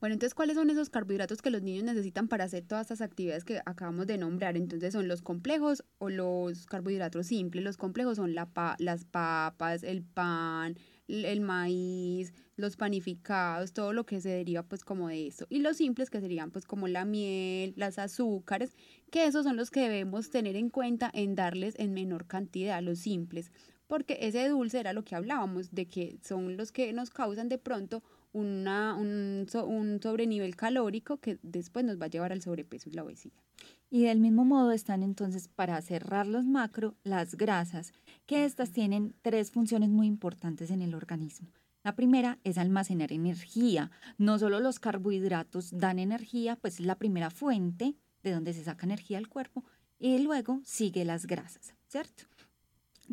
[0.00, 3.44] Bueno, entonces, ¿cuáles son esos carbohidratos que los niños necesitan para hacer todas estas actividades
[3.44, 4.56] que acabamos de nombrar?
[4.56, 7.62] Entonces, son los complejos o los carbohidratos simples.
[7.62, 8.48] Los complejos son la
[8.80, 10.76] las papas, el pan,
[11.12, 15.46] el maíz, los panificados, todo lo que se deriva pues como de eso.
[15.50, 18.76] Y los simples que serían pues como la miel, las azúcares,
[19.10, 23.00] que esos son los que debemos tener en cuenta en darles en menor cantidad, los
[23.00, 23.52] simples.
[23.86, 27.58] Porque ese dulce era lo que hablábamos, de que son los que nos causan de
[27.58, 32.92] pronto una, un, un sobrenivel calórico que después nos va a llevar al sobrepeso y
[32.92, 33.42] la obesidad.
[33.90, 37.92] Y del mismo modo están entonces para cerrar los macro las grasas,
[38.34, 41.48] estas tienen tres funciones muy importantes en el organismo.
[41.84, 43.90] La primera es almacenar energía.
[44.16, 48.86] No solo los carbohidratos dan energía, pues es la primera fuente de donde se saca
[48.86, 49.64] energía al cuerpo,
[49.98, 52.24] y luego sigue las grasas, ¿cierto?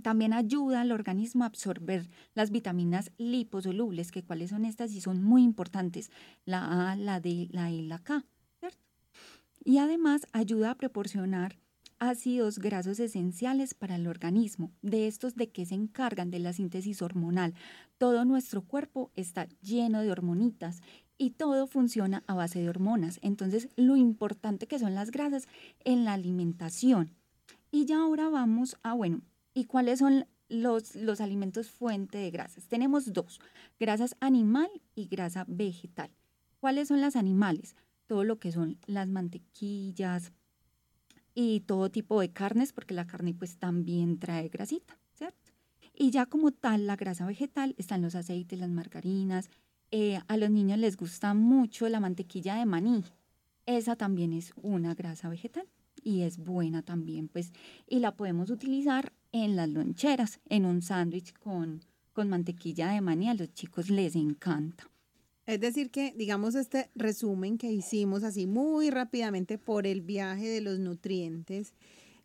[0.01, 5.23] También ayuda al organismo a absorber las vitaminas liposolubles, que cuáles son estas y son
[5.23, 6.12] muy importantes,
[6.45, 8.23] la A, la D, la E la K,
[8.60, 8.79] ¿cierto?
[9.63, 11.60] Y además ayuda a proporcionar
[11.99, 17.01] ácidos grasos esenciales para el organismo, de estos de que se encargan de la síntesis
[17.01, 17.53] hormonal.
[17.97, 20.81] Todo nuestro cuerpo está lleno de hormonitas
[21.17, 23.19] y todo funciona a base de hormonas.
[23.21, 25.47] Entonces, lo importante que son las grasas
[25.83, 27.12] en la alimentación.
[27.71, 29.21] Y ya ahora vamos a, bueno,
[29.53, 32.67] ¿y cuáles son los, los alimentos fuente de grasas?
[32.67, 33.39] Tenemos dos,
[33.79, 36.09] grasas animal y grasa vegetal.
[36.59, 37.75] ¿Cuáles son las animales?
[38.07, 40.31] Todo lo que son las mantequillas,
[41.41, 45.54] y todo tipo de carnes, porque la carne pues también trae grasita, ¿cierto?
[45.95, 49.49] Y ya como tal, la grasa vegetal están los aceites, las margarinas.
[49.89, 53.06] Eh, a los niños les gusta mucho la mantequilla de maní.
[53.65, 55.65] Esa también es una grasa vegetal
[56.04, 57.54] y es buena también, pues,
[57.88, 63.30] y la podemos utilizar en las loncheras, en un sándwich con, con mantequilla de maní.
[63.30, 64.91] A los chicos les encanta.
[65.49, 70.62] Es decir, que digamos este resumen que hicimos así muy rápidamente por el viaje de
[70.62, 71.73] los nutrientes,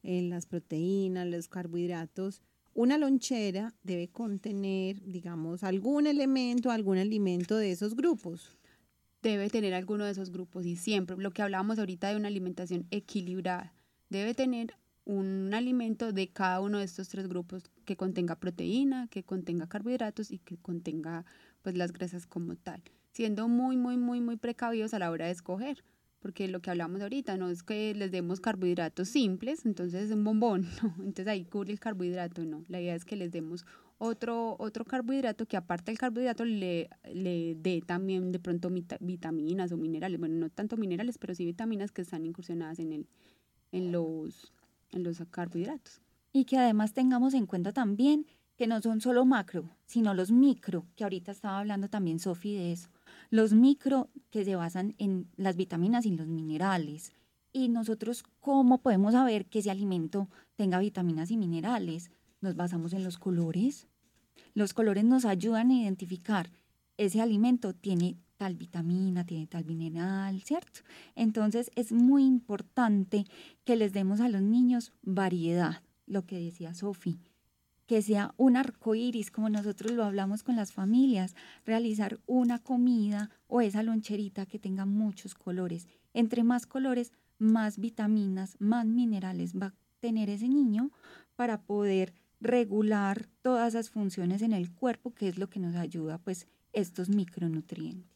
[0.02, 2.42] en las proteínas, los carbohidratos,
[2.74, 8.58] una lonchera debe contener, digamos, algún elemento, algún alimento de esos grupos.
[9.22, 12.87] Debe tener alguno de esos grupos y siempre, lo que hablábamos ahorita de una alimentación
[12.90, 13.72] equilibrada,
[14.10, 14.74] debe tener
[15.06, 20.30] un alimento de cada uno de estos tres grupos que contenga proteína, que contenga carbohidratos
[20.30, 21.24] y que contenga
[21.62, 22.82] pues las grasas como tal
[23.14, 25.85] siendo muy, muy, muy, muy precavidos a la hora de escoger.
[26.18, 30.24] Porque lo que hablamos ahorita no es que les demos carbohidratos simples, entonces es un
[30.24, 32.64] bombón, no, entonces ahí cubre el carbohidrato, no.
[32.68, 33.64] La idea es que les demos
[33.98, 39.77] otro, otro carbohidrato que aparte del carbohidrato le, le dé también de pronto vitaminas o
[39.77, 43.07] minerales, bueno, no tanto minerales, pero sí vitaminas que están incursionadas en, el,
[43.70, 44.53] en, los,
[44.90, 46.00] en los carbohidratos.
[46.33, 50.87] Y que además tengamos en cuenta también que no son solo macro, sino los micro,
[50.96, 52.88] que ahorita estaba hablando también Sofi de eso.
[53.30, 57.12] Los micro que se basan en las vitaminas y los minerales.
[57.52, 62.10] Y nosotros, ¿cómo podemos saber que ese alimento tenga vitaminas y minerales?
[62.40, 63.87] Nos basamos en los colores.
[64.54, 66.50] Los colores nos ayudan a identificar
[66.96, 70.80] ese alimento tiene tal vitamina, tiene tal mineral, ¿cierto?
[71.14, 73.24] Entonces es muy importante
[73.64, 77.18] que les demos a los niños variedad, lo que decía Sofi
[77.87, 83.31] que sea un arco iris, como nosotros lo hablamos con las familias, realizar una comida
[83.47, 85.87] o esa loncherita que tenga muchos colores.
[86.12, 90.90] Entre más colores, más vitaminas, más minerales va a tener ese niño
[91.37, 96.18] para poder regular todas esas funciones en el cuerpo, que es lo que nos ayuda
[96.18, 98.13] pues estos micronutrientes.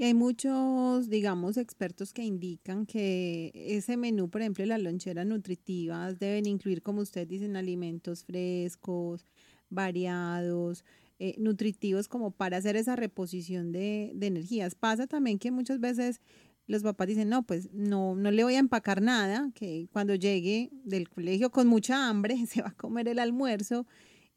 [0.00, 6.20] Y hay muchos, digamos, expertos que indican que ese menú, por ejemplo, las loncheras nutritivas
[6.20, 9.26] deben incluir, como ustedes dicen, alimentos frescos,
[9.70, 10.84] variados,
[11.18, 14.76] eh, nutritivos, como para hacer esa reposición de, de energías.
[14.76, 16.20] Pasa también que muchas veces
[16.68, 20.70] los papás dicen, no, pues no, no le voy a empacar nada, que cuando llegue
[20.84, 23.84] del colegio con mucha hambre se va a comer el almuerzo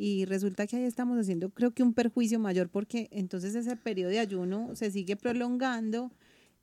[0.04, 4.10] y resulta que ahí estamos haciendo creo que un perjuicio mayor porque entonces ese periodo
[4.10, 6.12] de ayuno se sigue prolongando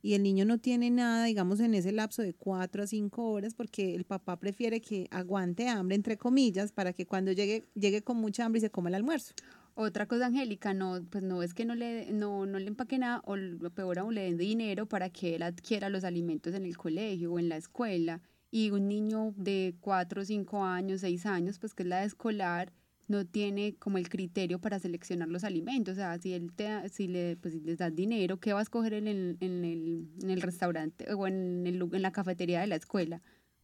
[0.01, 3.53] y el niño no tiene nada, digamos, en ese lapso de cuatro a cinco horas
[3.53, 8.17] porque el papá prefiere que aguante hambre, entre comillas, para que cuando llegue, llegue con
[8.17, 9.33] mucha hambre y se coma el almuerzo.
[9.73, 13.21] Otra cosa, Angélica, no, pues no es que no le, no, no le empaque nada,
[13.23, 16.75] o lo peor aún le den dinero para que él adquiera los alimentos en el
[16.75, 18.21] colegio o en la escuela.
[18.51, 22.73] Y un niño de cuatro, cinco años, seis años, pues que es la de escolar,
[23.09, 25.93] no tiene como el criterio para seleccionar los alimentos.
[25.93, 28.93] O sea, si él te, si le, pues, les das dinero, ¿qué va a escoger
[28.93, 32.75] en el, en el, en el restaurante o en, el, en la cafetería de la
[32.75, 33.21] escuela?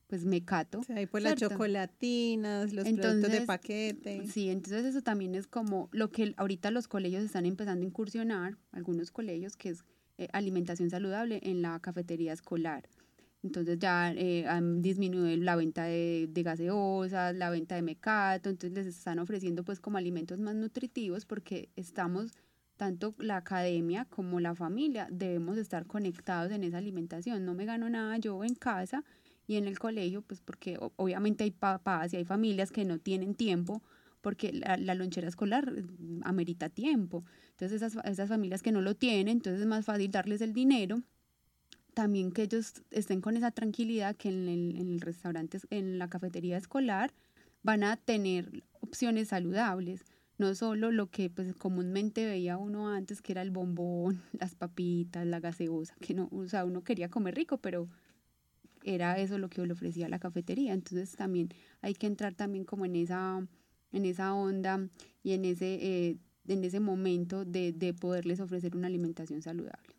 [0.07, 0.83] pues me cato.
[0.83, 4.27] Sí, hay por las chocolatinas, los productos de paquete.
[4.27, 8.57] Sí, entonces eso también es como lo que ahorita los colegios están empezando a incursionar,
[8.71, 9.83] algunos colegios, que es
[10.17, 12.87] eh, alimentación saludable en la cafetería escolar.
[13.45, 18.75] Entonces ya eh, han disminuido la venta de, de, gaseosas, la venta de mecato, entonces
[18.75, 22.31] les están ofreciendo pues como alimentos más nutritivos porque estamos,
[22.75, 27.45] tanto la academia como la familia, debemos estar conectados en esa alimentación.
[27.45, 29.03] No me gano nada yo en casa
[29.47, 33.35] y en el colegio, pues porque obviamente hay papás y hay familias que no tienen
[33.35, 33.83] tiempo
[34.21, 37.23] porque la, lonchera escolar mm, amerita tiempo.
[37.51, 41.03] Entonces esas, esas familias que no lo tienen, entonces es más fácil darles el dinero.
[41.95, 47.13] También que ellos estén con esa tranquilidad que en el, restaurante, en la cafetería escolar,
[47.63, 50.03] van a tener opciones saludables
[50.37, 55.25] no solo lo que pues comúnmente veía uno antes que era el bombón, las papitas,
[55.25, 57.87] la gaseosa, que no, o sea, uno quería comer rico, pero
[58.83, 60.73] era eso lo que le ofrecía la cafetería.
[60.73, 61.47] Entonces también
[61.79, 63.47] hay que entrar también como en esa,
[63.93, 64.89] en esa onda
[65.23, 66.17] y en ese, eh,
[66.49, 69.95] en ese momento de poderles ofrecer una alimentación saludable.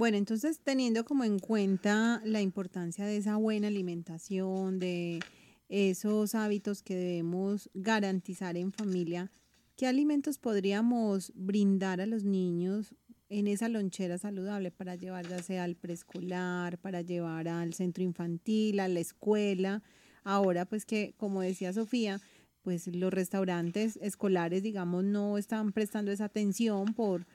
[0.00, 5.20] Bueno, entonces teniendo como en cuenta la importancia de esa buena alimentación, de
[5.68, 9.30] esos hábitos que debemos garantizar en familia,
[9.76, 12.94] ¿qué alimentos podríamos brindar a los niños
[13.28, 18.80] en esa lonchera saludable para llevar ya sea al preescolar, para llevar al centro infantil,
[18.80, 19.82] a la escuela.
[20.24, 22.22] Ahora, pues que, como decía Sofía,
[22.62, 27.26] pues los restaurantes escolares, digamos, no están prestando esa atención por,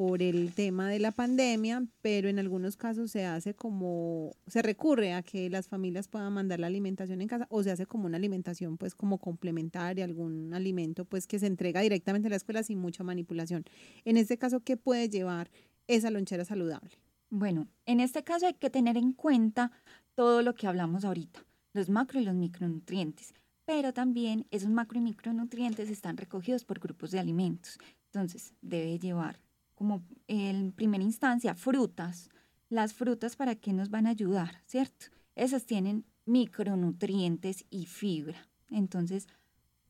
[0.00, 5.12] por el tema de la pandemia, pero en algunos casos se hace como, se recurre
[5.12, 8.16] a que las familias puedan mandar la alimentación en casa o se hace como una
[8.16, 12.78] alimentación pues como complementaria, algún alimento pues que se entrega directamente a la escuela sin
[12.78, 13.64] mucha manipulación.
[14.06, 15.50] En este caso, ¿qué puede llevar
[15.86, 16.96] esa lonchera saludable?
[17.28, 19.70] Bueno, en este caso hay que tener en cuenta
[20.14, 23.34] todo lo que hablamos ahorita, los macro y los micronutrientes,
[23.66, 27.78] pero también esos macro y micronutrientes están recogidos por grupos de alimentos.
[28.06, 29.38] Entonces, debe llevar
[29.80, 32.28] como en primera instancia, frutas.
[32.68, 35.06] Las frutas para qué nos van a ayudar, ¿cierto?
[35.36, 38.46] Esas tienen micronutrientes y fibra.
[38.68, 39.26] Entonces,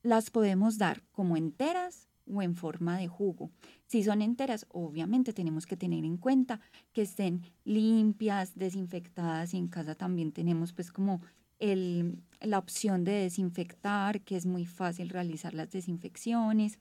[0.04, 3.50] las podemos dar como enteras o en forma de jugo.
[3.88, 6.60] Si son enteras, obviamente tenemos que tener en cuenta
[6.92, 11.20] que estén limpias, desinfectadas y en casa también tenemos pues como
[11.58, 16.78] el, la opción de desinfectar, que es muy fácil realizar las desinfecciones.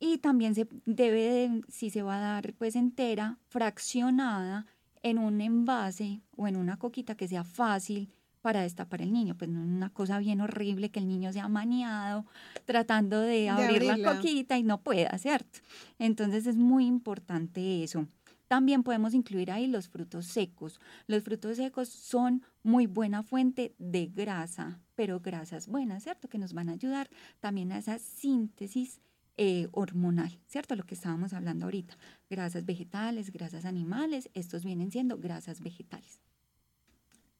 [0.00, 4.66] Y también se debe, si se va a dar pues entera, fraccionada
[5.02, 9.36] en un envase o en una coquita que sea fácil para destapar el niño.
[9.36, 12.26] Pues no es una cosa bien horrible que el niño sea maniado
[12.64, 15.60] tratando de abrir la coquita y no pueda, ¿cierto?
[15.98, 18.06] Entonces es muy importante eso.
[18.46, 20.80] También podemos incluir ahí los frutos secos.
[21.06, 26.28] Los frutos secos son muy buena fuente de grasa, pero grasas buenas, ¿cierto?
[26.28, 29.00] Que nos van a ayudar también a esa síntesis
[29.40, 30.74] eh, hormonal, ¿cierto?
[30.74, 31.96] Lo que estábamos hablando ahorita.
[32.28, 36.18] Grasas vegetales, grasas animales, estos vienen siendo grasas vegetales.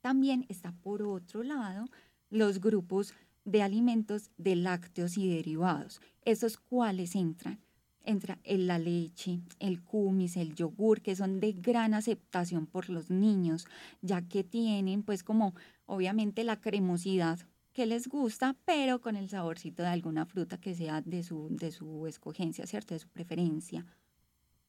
[0.00, 1.86] También está por otro lado
[2.30, 3.14] los grupos
[3.44, 6.00] de alimentos de lácteos y derivados.
[6.24, 7.58] ¿Esos cuáles entran?
[8.04, 13.66] Entra la leche, el kumis, el yogur, que son de gran aceptación por los niños,
[14.02, 15.54] ya que tienen pues como
[15.84, 17.40] obviamente la cremosidad
[17.78, 21.70] que les gusta, pero con el saborcito de alguna fruta que sea de su, de
[21.70, 22.94] su escogencia, ¿cierto?
[22.94, 23.86] De su preferencia.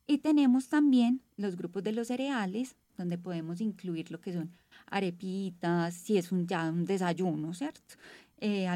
[0.05, 4.51] Y tenemos también los grupos de los cereales, Donde podemos incluir lo que son
[4.86, 7.95] arepitas, si es un, ya un desayuno, ¿cierto?
[8.38, 8.68] Eh,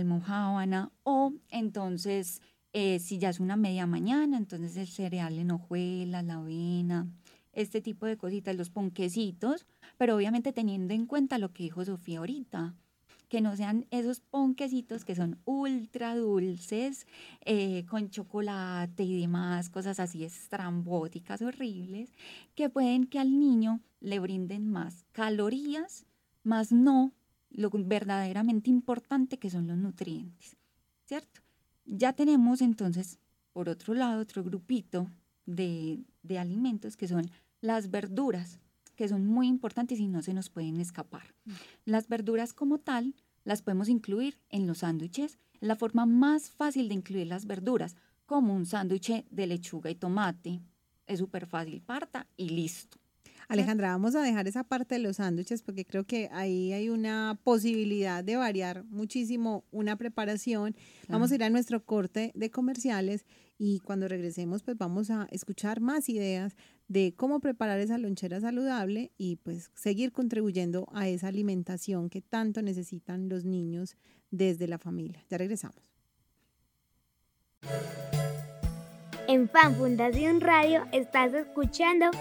[1.03, 6.37] o entonces eh, si ya es una media mañana, entonces el cereal en hojuelas, la
[6.37, 7.07] avena,
[7.51, 9.67] este tipo de cositas, los ponquecitos,
[9.99, 12.73] pero obviamente teniendo en cuenta lo que dijo Sofía ahorita,
[13.33, 17.07] que no sean esos ponquecitos que son ultra dulces,
[17.45, 22.11] eh, con chocolate y demás, cosas así estrambóticas, horribles,
[22.53, 26.05] que pueden que al niño le brinden más calorías,
[26.43, 27.11] más no
[27.49, 30.55] lo verdaderamente importante que son los nutrientes,
[31.05, 31.41] ¿cierto?
[31.87, 33.17] Ya tenemos entonces,
[33.51, 35.09] por otro lado, otro grupito
[35.47, 37.31] de, de alimentos que son
[37.61, 38.59] las verduras,
[38.95, 41.35] que son muy importantes y no se nos pueden escapar.
[41.45, 41.51] Mm.
[41.85, 45.37] Las verduras como tal las podemos incluir en los sándwiches.
[45.59, 50.61] La forma más fácil de incluir las verduras, como un sándwich de lechuga y tomate.
[51.07, 52.97] Es súper fácil, parta y listo.
[53.49, 57.39] Alejandra, vamos a dejar esa parte de los sándwiches porque creo que ahí hay una
[57.43, 60.75] posibilidad de variar muchísimo una preparación.
[61.09, 63.25] Vamos a ir a nuestro corte de comerciales
[63.57, 66.55] y cuando regresemos pues vamos a escuchar más ideas
[66.87, 72.61] de cómo preparar esa lonchera saludable y pues seguir contribuyendo a esa alimentación que tanto
[72.61, 73.95] necesitan los niños
[74.31, 75.23] desde la familia.
[75.29, 75.93] Ya regresamos.
[79.27, 82.11] En Fan Fundación Radio estás escuchando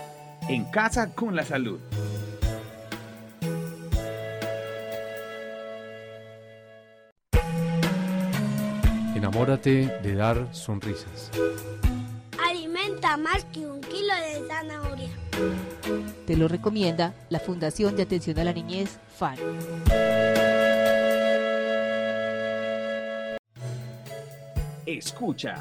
[0.48, 1.80] En Casa con la Salud.
[9.14, 11.30] Enamórate de dar sonrisas.
[12.48, 13.82] Alimenta más que un
[14.12, 15.08] kilo de zanahoria.
[16.26, 19.36] Te lo recomienda la Fundación de Atención a la Niñez, FAN.
[24.86, 25.56] Escucha.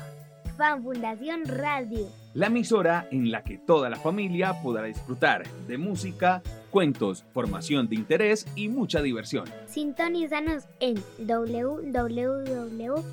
[0.58, 2.08] Fan Fundación Radio.
[2.34, 7.96] La emisora en la que toda la familia podrá disfrutar de música, cuentos, formación de
[7.96, 9.46] interés y mucha diversión.
[9.68, 13.04] Sintonízanos en www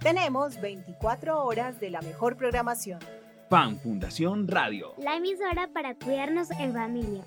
[0.00, 3.00] Tenemos 24 horas de la mejor programación.
[3.50, 4.94] Fan Fundación Radio.
[4.98, 7.24] La emisora para cuidarnos en familia.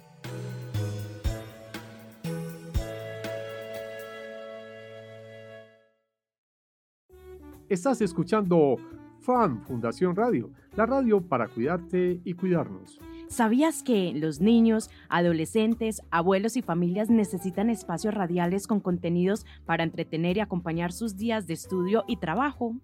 [7.69, 8.77] Estás escuchando
[9.19, 12.99] Fan Fundación Radio, la radio para cuidarte y cuidarnos.
[13.29, 20.37] ¿Sabías que los niños, adolescentes, abuelos y familias necesitan espacios radiales con contenidos para entretener
[20.37, 22.75] y acompañar sus días de estudio y trabajo?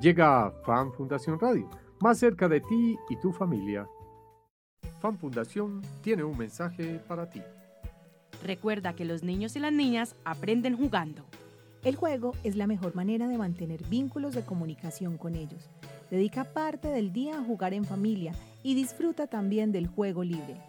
[0.00, 1.68] Llega Fan Fundación Radio,
[2.00, 3.86] más cerca de ti y tu familia.
[4.98, 7.42] Fan Fundación tiene un mensaje para ti.
[8.42, 11.26] Recuerda que los niños y las niñas aprenden jugando.
[11.84, 15.68] El juego es la mejor manera de mantener vínculos de comunicación con ellos.
[16.10, 18.32] Dedica parte del día a jugar en familia
[18.62, 20.60] y disfruta también del juego libre.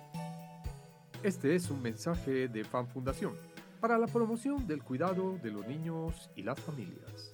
[1.23, 3.33] Este es un mensaje de Fan Fundación
[3.79, 7.33] para la promoción del cuidado de los niños y las familias.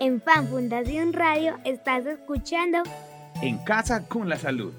[0.00, 2.82] En Fan Fundación Radio estás escuchando
[3.40, 4.72] En Casa con la Salud.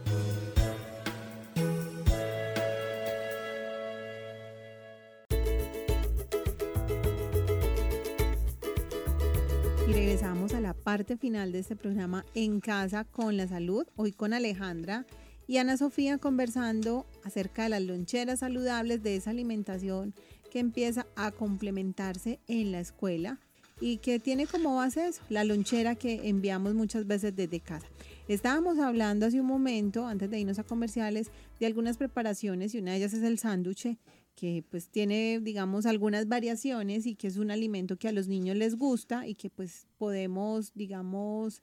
[10.93, 15.07] Parte final de este programa En Casa con la Salud, hoy con Alejandra
[15.47, 20.13] y Ana Sofía conversando acerca de las loncheras saludables, de esa alimentación
[20.51, 23.39] que empieza a complementarse en la escuela
[23.81, 27.87] y que tiene como base la lonchera que enviamos muchas veces desde casa.
[28.27, 32.91] Estábamos hablando hace un momento, antes de irnos a comerciales, de algunas preparaciones y una
[32.91, 33.97] de ellas es el sándwich
[34.35, 38.55] que pues tiene, digamos, algunas variaciones y que es un alimento que a los niños
[38.55, 41.61] les gusta y que pues podemos, digamos,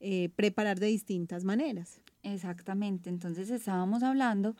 [0.00, 2.00] eh, preparar de distintas maneras.
[2.22, 4.56] Exactamente, entonces estábamos hablando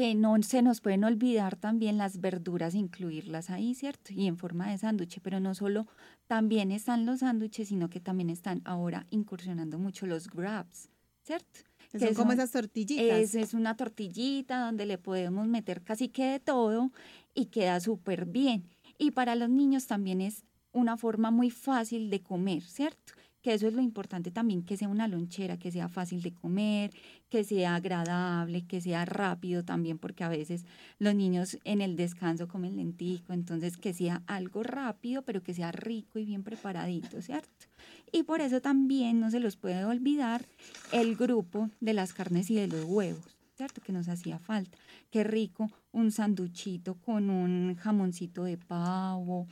[0.00, 4.14] que no se nos pueden olvidar también las verduras, incluirlas ahí, ¿cierto?
[4.14, 5.86] Y en forma de sándwich, pero no solo
[6.26, 10.88] también están los sándwiches, sino que también están ahora incursionando mucho los grabs,
[11.22, 11.60] ¿cierto?
[11.92, 13.18] Que son como esas tortillitas.
[13.18, 16.90] Es, es una tortillita donde le podemos meter casi que de todo
[17.34, 18.64] y queda súper bien.
[18.96, 23.12] Y para los niños también es una forma muy fácil de comer, ¿cierto?
[23.42, 26.90] Que eso es lo importante también, que sea una lonchera, que sea fácil de comer,
[27.30, 30.66] que sea agradable, que sea rápido también, porque a veces
[30.98, 35.72] los niños en el descanso comen lentico, entonces que sea algo rápido, pero que sea
[35.72, 37.66] rico y bien preparadito, ¿cierto?
[38.12, 40.44] Y por eso también no se los puede olvidar
[40.92, 43.80] el grupo de las carnes y de los huevos, ¿cierto?
[43.80, 44.76] Que nos hacía falta.
[45.10, 49.46] Qué rico un sanduchito con un jamoncito de pavo,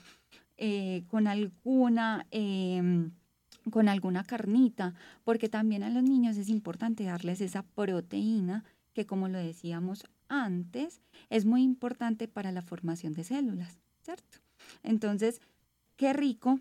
[0.56, 2.26] eh, con alguna...
[2.30, 3.12] Em,
[3.70, 4.94] con alguna carnita,
[5.24, 11.00] porque también a los niños es importante darles esa proteína que como lo decíamos antes,
[11.30, 14.38] es muy importante para la formación de células, ¿cierto?
[14.82, 15.40] Entonces,
[15.96, 16.60] qué rico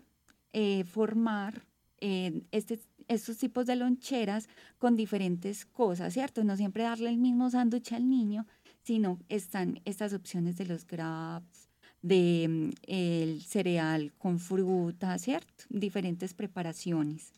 [0.52, 1.64] eh, formar
[2.00, 4.48] eh, este, estos tipos de loncheras
[4.78, 6.44] con diferentes cosas, ¿cierto?
[6.44, 8.46] No siempre darle el mismo sándwich al niño,
[8.82, 11.67] sino están estas opciones de los grabs,
[12.02, 15.64] de mm, el cereal con fruta, ¿cierto?
[15.68, 17.32] Diferentes preparaciones.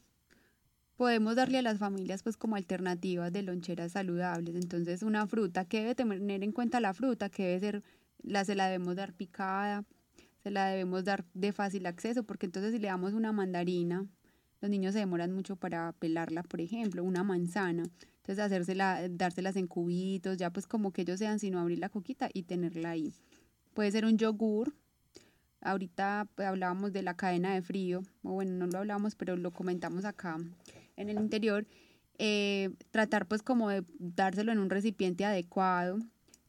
[0.97, 4.55] Podemos darle a las familias pues como alternativas de loncheras saludables.
[4.55, 7.31] Entonces una fruta, que debe tener en cuenta la fruta?
[7.31, 7.83] Que debe ser,
[8.23, 9.85] la, se la debemos dar picada,
[10.43, 14.07] se la debemos dar de fácil acceso, porque entonces si le damos una mandarina,
[14.61, 17.85] los niños se demoran mucho para pelarla, por ejemplo, una manzana.
[18.17, 22.29] Entonces hacérsela, dárselas en cubitos, ya pues como que ellos sean, sino abrir la coquita
[22.33, 23.15] y tenerla ahí.
[23.75, 24.75] Puede ser un yogur.
[25.61, 29.51] Ahorita pues, hablábamos de la cadena de frío, o bueno, no lo hablamos, pero lo
[29.51, 30.39] comentamos acá
[30.97, 31.67] en el interior.
[32.19, 35.99] Eh, tratar pues como de dárselo en un recipiente adecuado,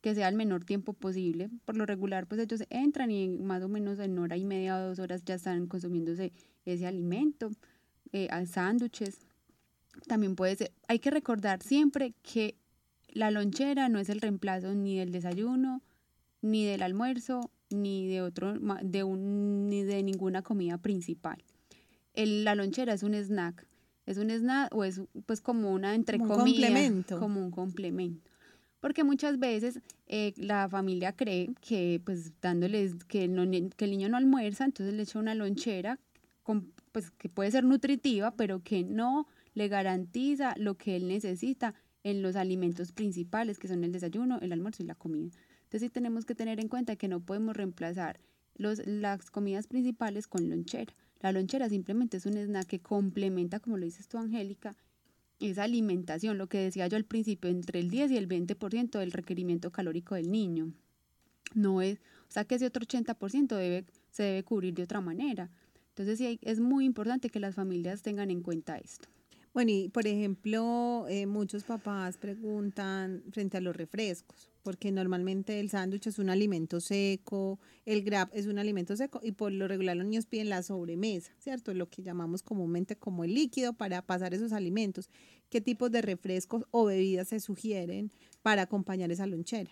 [0.02, 1.50] que sea el menor tiempo posible.
[1.66, 4.88] Por lo regular, pues ellos entran y más o menos en hora y media o
[4.88, 6.34] dos horas ya están consumiéndose
[6.66, 7.52] ese alimento,
[8.12, 9.20] eh, sándwiches.
[10.08, 12.56] También puede ser, hay que recordar siempre que
[13.10, 15.82] la lonchera no es el reemplazo ni del desayuno,
[16.42, 21.44] ni del almuerzo, ni de otro, de un, ni de ninguna comida principal.
[22.14, 23.66] El, la lonchera es un snack,
[24.06, 27.20] es un snack o es pues como una entre como un complemento.
[27.20, 28.30] como un complemento.
[28.80, 33.30] Porque muchas veces eh, la familia cree que pues dándoles que,
[33.78, 36.00] que el niño no almuerza, entonces le echa una lonchera
[36.42, 41.76] con, pues que puede ser nutritiva, pero que no le garantiza lo que él necesita
[42.04, 45.30] en los alimentos principales, que son el desayuno, el almuerzo y la comida.
[45.72, 48.20] Entonces sí tenemos que tener en cuenta que no podemos reemplazar
[48.58, 50.94] las comidas principales con lonchera.
[51.22, 54.76] La lonchera simplemente es un snack que complementa, como lo dices tú, Angélica,
[55.40, 59.14] esa alimentación, lo que decía yo al principio, entre el 10 y el 20% del
[59.14, 60.74] requerimiento calórico del niño.
[61.54, 65.50] No es, o sea que ese otro 80% debe, se debe cubrir de otra manera.
[65.92, 69.08] Entonces sí es muy importante que las familias tengan en cuenta esto.
[69.54, 75.70] Bueno, y por ejemplo, eh, muchos papás preguntan frente a los refrescos, porque normalmente el
[75.70, 79.97] sándwich es un alimento seco, el grab es un alimento seco y por lo regular
[79.97, 81.74] los niños piden la sobremesa, ¿cierto?
[81.74, 85.10] Lo que llamamos comúnmente como el líquido para pasar esos alimentos.
[85.49, 88.10] ¿Qué tipos de refrescos o bebidas se sugieren
[88.41, 89.72] para acompañar esa lonchera?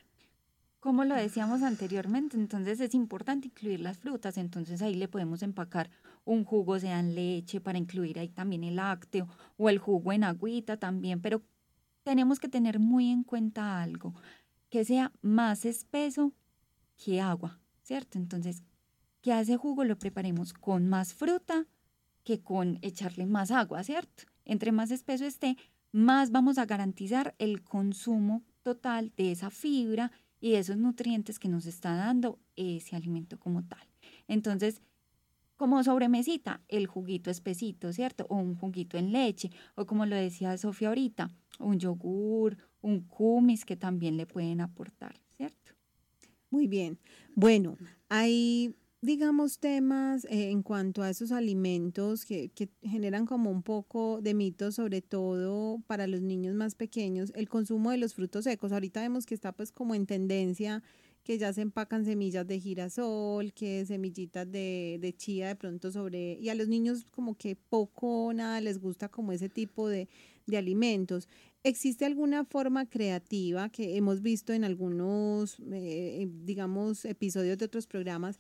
[0.82, 5.90] Como lo decíamos anteriormente, entonces es importante incluir las frutas, entonces ahí le podemos empacar
[6.30, 9.28] un jugo, sea en leche, para incluir ahí también el lácteo
[9.58, 11.42] o el jugo en agüita también, pero
[12.04, 14.14] tenemos que tener muy en cuenta algo,
[14.70, 16.32] que sea más espeso
[17.04, 18.18] que agua, ¿cierto?
[18.18, 18.64] Entonces,
[19.22, 21.66] que a jugo lo preparemos con más fruta
[22.24, 24.24] que con echarle más agua, ¿cierto?
[24.46, 25.58] Entre más espeso esté,
[25.92, 31.66] más vamos a garantizar el consumo total de esa fibra y esos nutrientes que nos
[31.66, 33.88] está dando ese alimento como tal.
[34.28, 34.82] Entonces,
[35.60, 38.26] como sobremesita, el juguito espesito, ¿cierto?
[38.30, 43.66] O un juguito en leche, o como lo decía Sofía ahorita, un yogur, un kumis
[43.66, 45.74] que también le pueden aportar, ¿cierto?
[46.50, 46.98] Muy bien.
[47.36, 47.76] Bueno,
[48.08, 54.22] hay, digamos, temas eh, en cuanto a esos alimentos que, que generan como un poco
[54.22, 58.72] de mito, sobre todo para los niños más pequeños, el consumo de los frutos secos.
[58.72, 60.82] Ahorita vemos que está pues como en tendencia
[61.30, 66.40] que ya se empacan semillas de girasol, que semillitas de, de chía de pronto sobre,
[66.42, 70.08] y a los niños como que poco nada les gusta como ese tipo de,
[70.48, 71.28] de alimentos.
[71.64, 78.40] ¿Existe alguna forma creativa que hemos visto en algunos, eh, digamos, episodios de otros programas?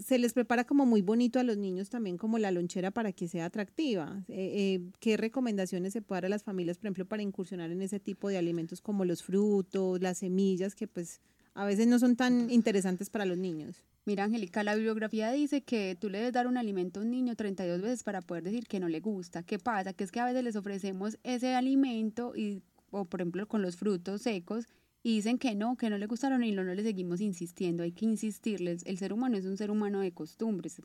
[0.00, 3.28] Se les prepara como muy bonito a los niños también como la lonchera para que
[3.28, 4.24] sea atractiva.
[4.26, 7.80] Eh, eh, ¿Qué recomendaciones se puede dar a las familias, por ejemplo, para incursionar en
[7.80, 11.20] ese tipo de alimentos como los frutos, las semillas, que pues
[11.54, 13.84] a veces no son tan interesantes para los niños.
[14.04, 17.36] Mira, Angélica, la bibliografía dice que tú le debes dar un alimento a un niño
[17.36, 19.42] 32 veces para poder decir que no le gusta.
[19.44, 19.92] ¿Qué pasa?
[19.92, 23.76] Que es que a veces les ofrecemos ese alimento y, o por ejemplo con los
[23.76, 24.66] frutos secos
[25.04, 27.82] y dicen que no, que no le gustaron y no, no le seguimos insistiendo.
[27.82, 28.82] Hay que insistirles.
[28.86, 30.80] El ser humano es un ser humano de costumbres,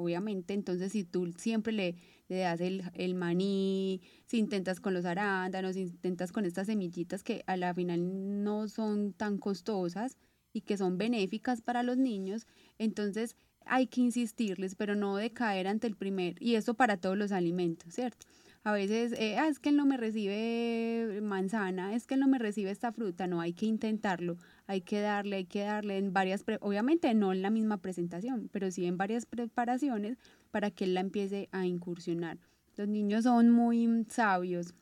[0.00, 0.54] obviamente.
[0.54, 1.96] Entonces, si tú siempre le,
[2.28, 7.42] das el, el, maní, si intentas con los arándanos, si intentas con estas semillitas que
[7.46, 10.16] a la final no son tan costosas
[10.52, 12.46] y que son benéficas para los niños,
[12.78, 13.36] entonces
[13.66, 17.94] hay que insistirles, pero no decaer ante el primer, y eso para todos los alimentos,
[17.94, 18.26] ¿cierto?
[18.62, 22.28] A veces, eh, ah, es que él no me recibe manzana, es que él no
[22.28, 24.36] me recibe esta fruta, no, hay que intentarlo,
[24.70, 28.70] hay que darle, hay que darle en varias, obviamente no en la misma presentación, pero
[28.70, 30.16] sí en varias preparaciones
[30.52, 32.38] para que él la empiece a incursionar.
[32.76, 34.74] Los niños son muy sabios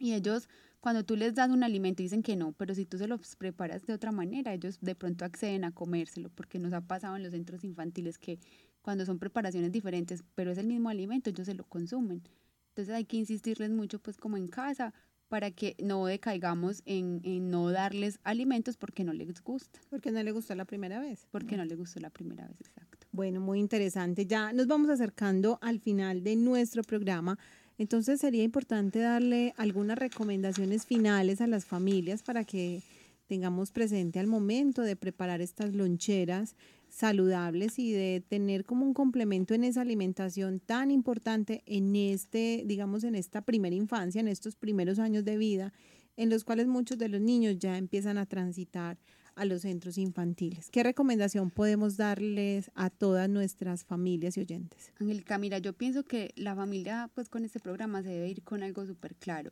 [0.00, 0.48] y ellos
[0.80, 3.86] cuando tú les das un alimento dicen que no, pero si tú se los preparas
[3.86, 7.30] de otra manera, ellos de pronto acceden a comérselo, porque nos ha pasado en los
[7.30, 8.40] centros infantiles que
[8.80, 12.24] cuando son preparaciones diferentes, pero es el mismo alimento, ellos se lo consumen.
[12.70, 14.92] Entonces hay que insistirles mucho, pues como en casa,
[15.32, 19.80] para que no decaigamos en, en no darles alimentos porque no les gusta.
[19.88, 21.26] Porque no le gustó la primera vez.
[21.30, 23.06] Porque no le gustó la primera vez, exacto.
[23.12, 24.26] Bueno, muy interesante.
[24.26, 27.38] Ya nos vamos acercando al final de nuestro programa.
[27.78, 32.82] Entonces sería importante darle algunas recomendaciones finales a las familias para que
[33.26, 36.56] tengamos presente al momento de preparar estas loncheras
[36.92, 43.02] saludables y de tener como un complemento en esa alimentación tan importante en este, digamos,
[43.04, 45.72] en esta primera infancia, en estos primeros años de vida,
[46.18, 48.98] en los cuales muchos de los niños ya empiezan a transitar
[49.34, 50.68] a los centros infantiles.
[50.70, 54.92] ¿Qué recomendación podemos darles a todas nuestras familias y oyentes?
[55.00, 58.62] Angélica, mira, yo pienso que la familia, pues con este programa se debe ir con
[58.62, 59.50] algo súper claro.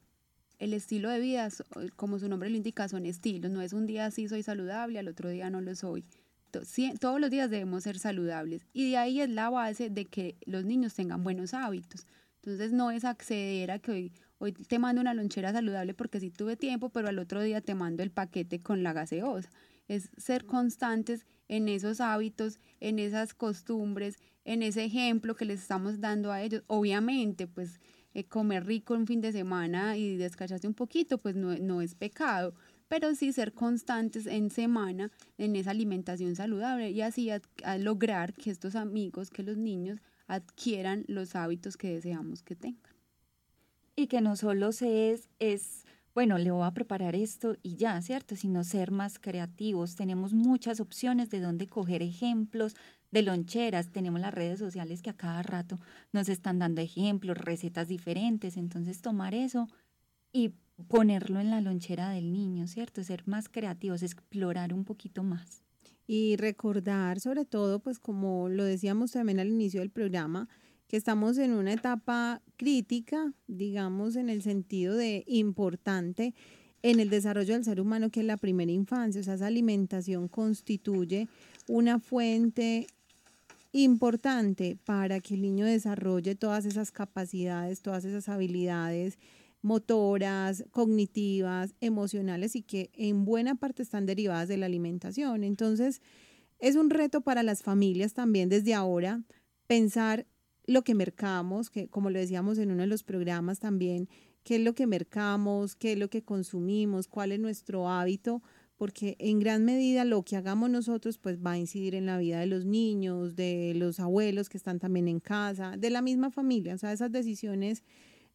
[0.59, 1.49] El estilo de vida,
[1.97, 3.51] como su nombre lo indica, son estilos.
[3.51, 6.05] No es un día sí soy saludable, al otro día no lo soy.
[6.51, 8.67] Todos los días debemos ser saludables.
[8.73, 12.07] Y de ahí es la base de que los niños tengan buenos hábitos.
[12.43, 16.31] Entonces no es acceder a que hoy, hoy te mando una lonchera saludable porque sí
[16.31, 19.51] tuve tiempo, pero al otro día te mando el paquete con la gaseosa
[19.91, 26.01] es ser constantes en esos hábitos, en esas costumbres, en ese ejemplo que les estamos
[26.01, 26.63] dando a ellos.
[26.69, 27.81] Obviamente, pues
[28.15, 32.55] eh, comer rico un fin de semana y descacharse un poquito, pues no, es pecado,
[32.91, 37.31] pero sí ser constantes en semana en esa alimentación saludable y así
[37.79, 42.93] lograr que estos amigos, que los niños adquieran los hábitos que deseamos que tengan.
[43.95, 45.85] Y que no solo se es, es
[46.17, 48.35] bueno, le voy a preparar esto y ya, ¿cierto?
[48.35, 49.95] Sino ser más creativos.
[49.95, 52.75] Tenemos muchas opciones de dónde coger ejemplos
[53.13, 53.93] de loncheras.
[53.93, 55.79] Tenemos las redes sociales que a cada rato
[56.13, 58.57] nos están dando ejemplos, recetas diferentes.
[58.57, 59.69] Entonces, tomar eso
[60.33, 60.55] y
[60.89, 63.03] ponerlo en la lonchera del niño, ¿cierto?
[63.05, 65.63] Ser más creativos, explorar un poquito más.
[66.07, 70.49] Y recordar, sobre todo, pues como lo decíamos también al inicio del programa,
[70.89, 76.35] que estamos en una etapa crítica, digamos, en el sentido de importante
[76.83, 79.21] en el desarrollo del ser humano, que es la primera infancia.
[79.21, 81.29] O sea, esa alimentación constituye
[81.69, 82.87] una fuente
[83.73, 89.19] importante para que el niño desarrolle todas esas capacidades, todas esas habilidades
[89.63, 95.45] motoras, cognitivas, emocionales y que en buena parte están derivadas de la alimentación.
[95.45, 96.01] Entonces,
[96.59, 99.23] es un reto para las familias también desde ahora
[99.67, 100.27] pensar
[100.67, 104.09] lo que mercamos, que como lo decíamos en uno de los programas también,
[104.45, 108.43] qué es lo que mercamos, qué es lo que consumimos, cuál es nuestro hábito,
[108.77, 112.41] porque en gran medida lo que hagamos nosotros pues va a incidir en la vida
[112.41, 116.75] de los niños, de los abuelos que están también en casa, de la misma familia,
[116.75, 117.83] o sea, esas decisiones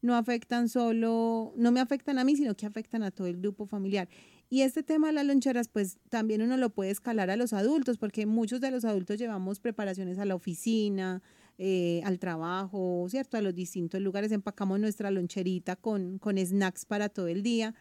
[0.01, 3.65] no afectan solo, no me afectan a mí, sino que afectan a todo el grupo
[3.65, 4.07] familiar.
[4.49, 7.97] Y este tema de las loncheras, pues también uno lo puede escalar a los adultos,
[7.97, 11.23] porque muchos de los adultos llevamos preparaciones a la oficina,
[11.57, 13.37] eh, al trabajo, ¿cierto?
[13.37, 17.73] A los distintos lugares, empacamos nuestra loncherita con, con snacks para todo el día.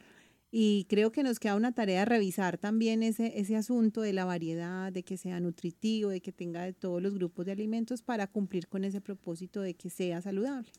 [0.51, 4.93] Y creo que nos queda una tarea revisar también ese, ese asunto de la variedad,
[4.93, 8.69] de que sea nutritivo, de que tenga de todos los grupos de alimentos para cumplir
[8.69, 10.71] con ese propósito de que sea saludable.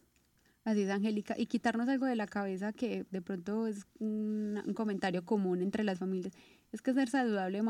[0.66, 1.36] Así es, Angélica.
[1.38, 6.00] Y quitarnos algo de la cabeza que de pronto es un, comentario común entre las
[6.00, 6.34] familias.
[6.72, 7.62] Es que ser saludable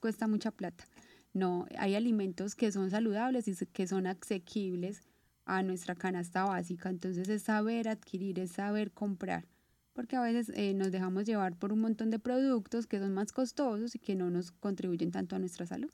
[0.00, 0.84] cuesta mucha plata.
[1.32, 5.02] No, hay alimentos que son saludables y que son asequibles
[5.44, 6.90] a nuestra canasta básica.
[6.90, 9.46] Entonces es saber adquirir, es saber comprar.
[9.92, 13.30] Porque a veces eh, nos dejamos llevar por un montón de productos que son más
[13.30, 15.90] costosos y que no nos contribuyen tanto a nuestra salud.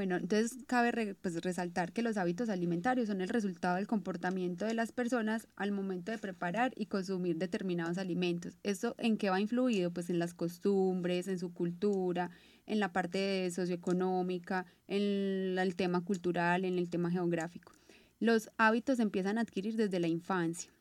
[0.00, 4.72] Bueno, entonces cabe pues, resaltar que los hábitos alimentarios son el resultado del comportamiento de
[4.72, 8.56] las personas al momento de preparar y consumir determinados alimentos.
[8.62, 9.90] ¿Esto en qué va influido?
[9.90, 12.30] Pues en las costumbres, en su cultura,
[12.64, 17.74] en la parte socioeconómica, en el tema cultural, en el tema geográfico.
[18.20, 20.72] Los hábitos se empiezan a adquirir desde la infancia,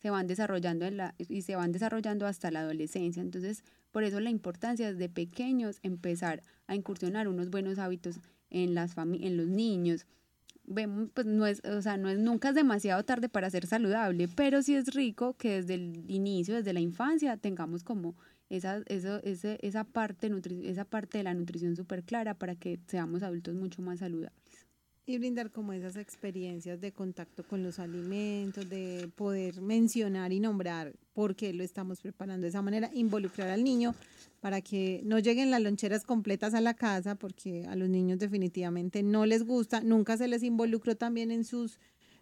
[0.00, 3.20] se van desarrollando en la, y se van desarrollando hasta la adolescencia.
[3.20, 8.20] Entonces, por eso la importancia desde pequeños empezar a incursionar unos buenos hábitos
[8.50, 10.06] en las en los niños.
[10.64, 14.28] Vemos, pues no es, o sea, no es nunca es demasiado tarde para ser saludable,
[14.28, 18.14] pero sí es rico que desde el inicio, desde la infancia, tengamos como
[18.50, 20.30] esa, ese, esa, parte
[20.64, 24.39] esa parte de la nutrición súper clara para que seamos adultos mucho más saludables.
[25.06, 30.92] Y brindar como esas experiencias de contacto con los alimentos, de poder mencionar y nombrar
[31.12, 33.94] por qué lo estamos preparando de esa manera, involucrar al niño
[34.40, 39.02] para que no lleguen las loncheras completas a la casa, porque a los niños definitivamente
[39.02, 41.78] no les gusta, nunca se les involucró también en sus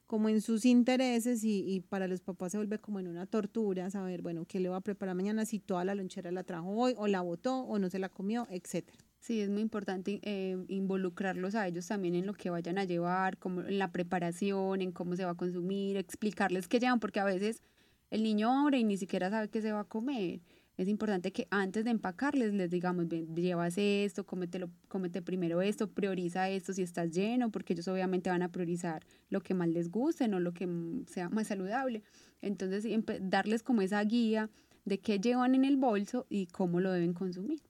[0.06, 3.90] como en sus intereses y, y, para los papás se vuelve como en una tortura
[3.90, 6.94] saber, bueno, qué le va a preparar mañana, si toda la lonchera la trajo hoy
[6.96, 9.07] o la botó o no se la comió, etcétera.
[9.20, 13.36] Sí, es muy importante eh, involucrarlos a ellos también en lo que vayan a llevar,
[13.38, 17.24] como en la preparación, en cómo se va a consumir, explicarles qué llevan, porque a
[17.24, 17.62] veces
[18.10, 20.40] el niño abre y ni siquiera sabe qué se va a comer
[20.78, 26.48] es importante que antes de empacarles les digamos, llevas esto, cómetelo, cómete primero esto, prioriza
[26.50, 30.28] esto si estás lleno, porque ellos obviamente van a priorizar lo que más les guste,
[30.28, 30.68] no lo que
[31.08, 32.04] sea más saludable.
[32.42, 32.84] Entonces,
[33.22, 34.50] darles como esa guía
[34.84, 37.60] de qué llevan en el bolso y cómo lo deben consumir.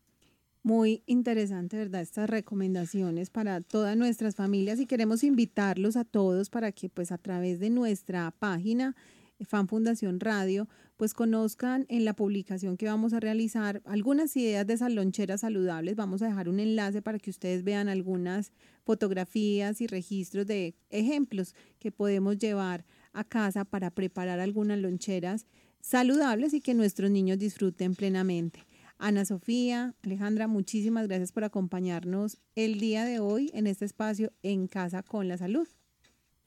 [0.62, 2.02] Muy interesante, ¿verdad?
[2.02, 7.18] Estas recomendaciones para todas nuestras familias y queremos invitarlos a todos para que pues a
[7.18, 8.94] través de nuestra página
[9.40, 14.74] Fan Fundación Radio, pues conozcan en la publicación que vamos a realizar algunas ideas de
[14.74, 15.94] esas loncheras saludables.
[15.94, 18.50] Vamos a dejar un enlace para que ustedes vean algunas
[18.84, 25.46] fotografías y registros de ejemplos que podemos llevar a casa para preparar algunas loncheras
[25.80, 28.67] saludables y que nuestros niños disfruten plenamente.
[28.98, 34.66] Ana Sofía, Alejandra, muchísimas gracias por acompañarnos el día de hoy en este espacio en
[34.66, 35.68] Casa con la Salud.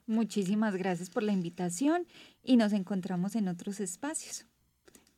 [0.06, 2.06] Muchísimas gracias por la invitación
[2.44, 4.46] y nos encontramos en otros espacios.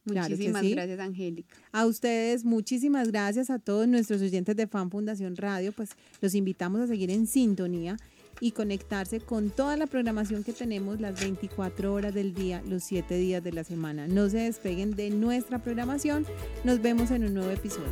[0.05, 1.55] Muchísimas gracias, Angélica.
[1.71, 5.71] A ustedes, muchísimas gracias a todos nuestros oyentes de Fan Fundación Radio.
[5.71, 7.97] Pues los invitamos a seguir en sintonía
[8.39, 13.15] y conectarse con toda la programación que tenemos las 24 horas del día, los 7
[13.15, 14.07] días de la semana.
[14.07, 16.25] No se despeguen de nuestra programación.
[16.63, 17.91] Nos vemos en un nuevo episodio.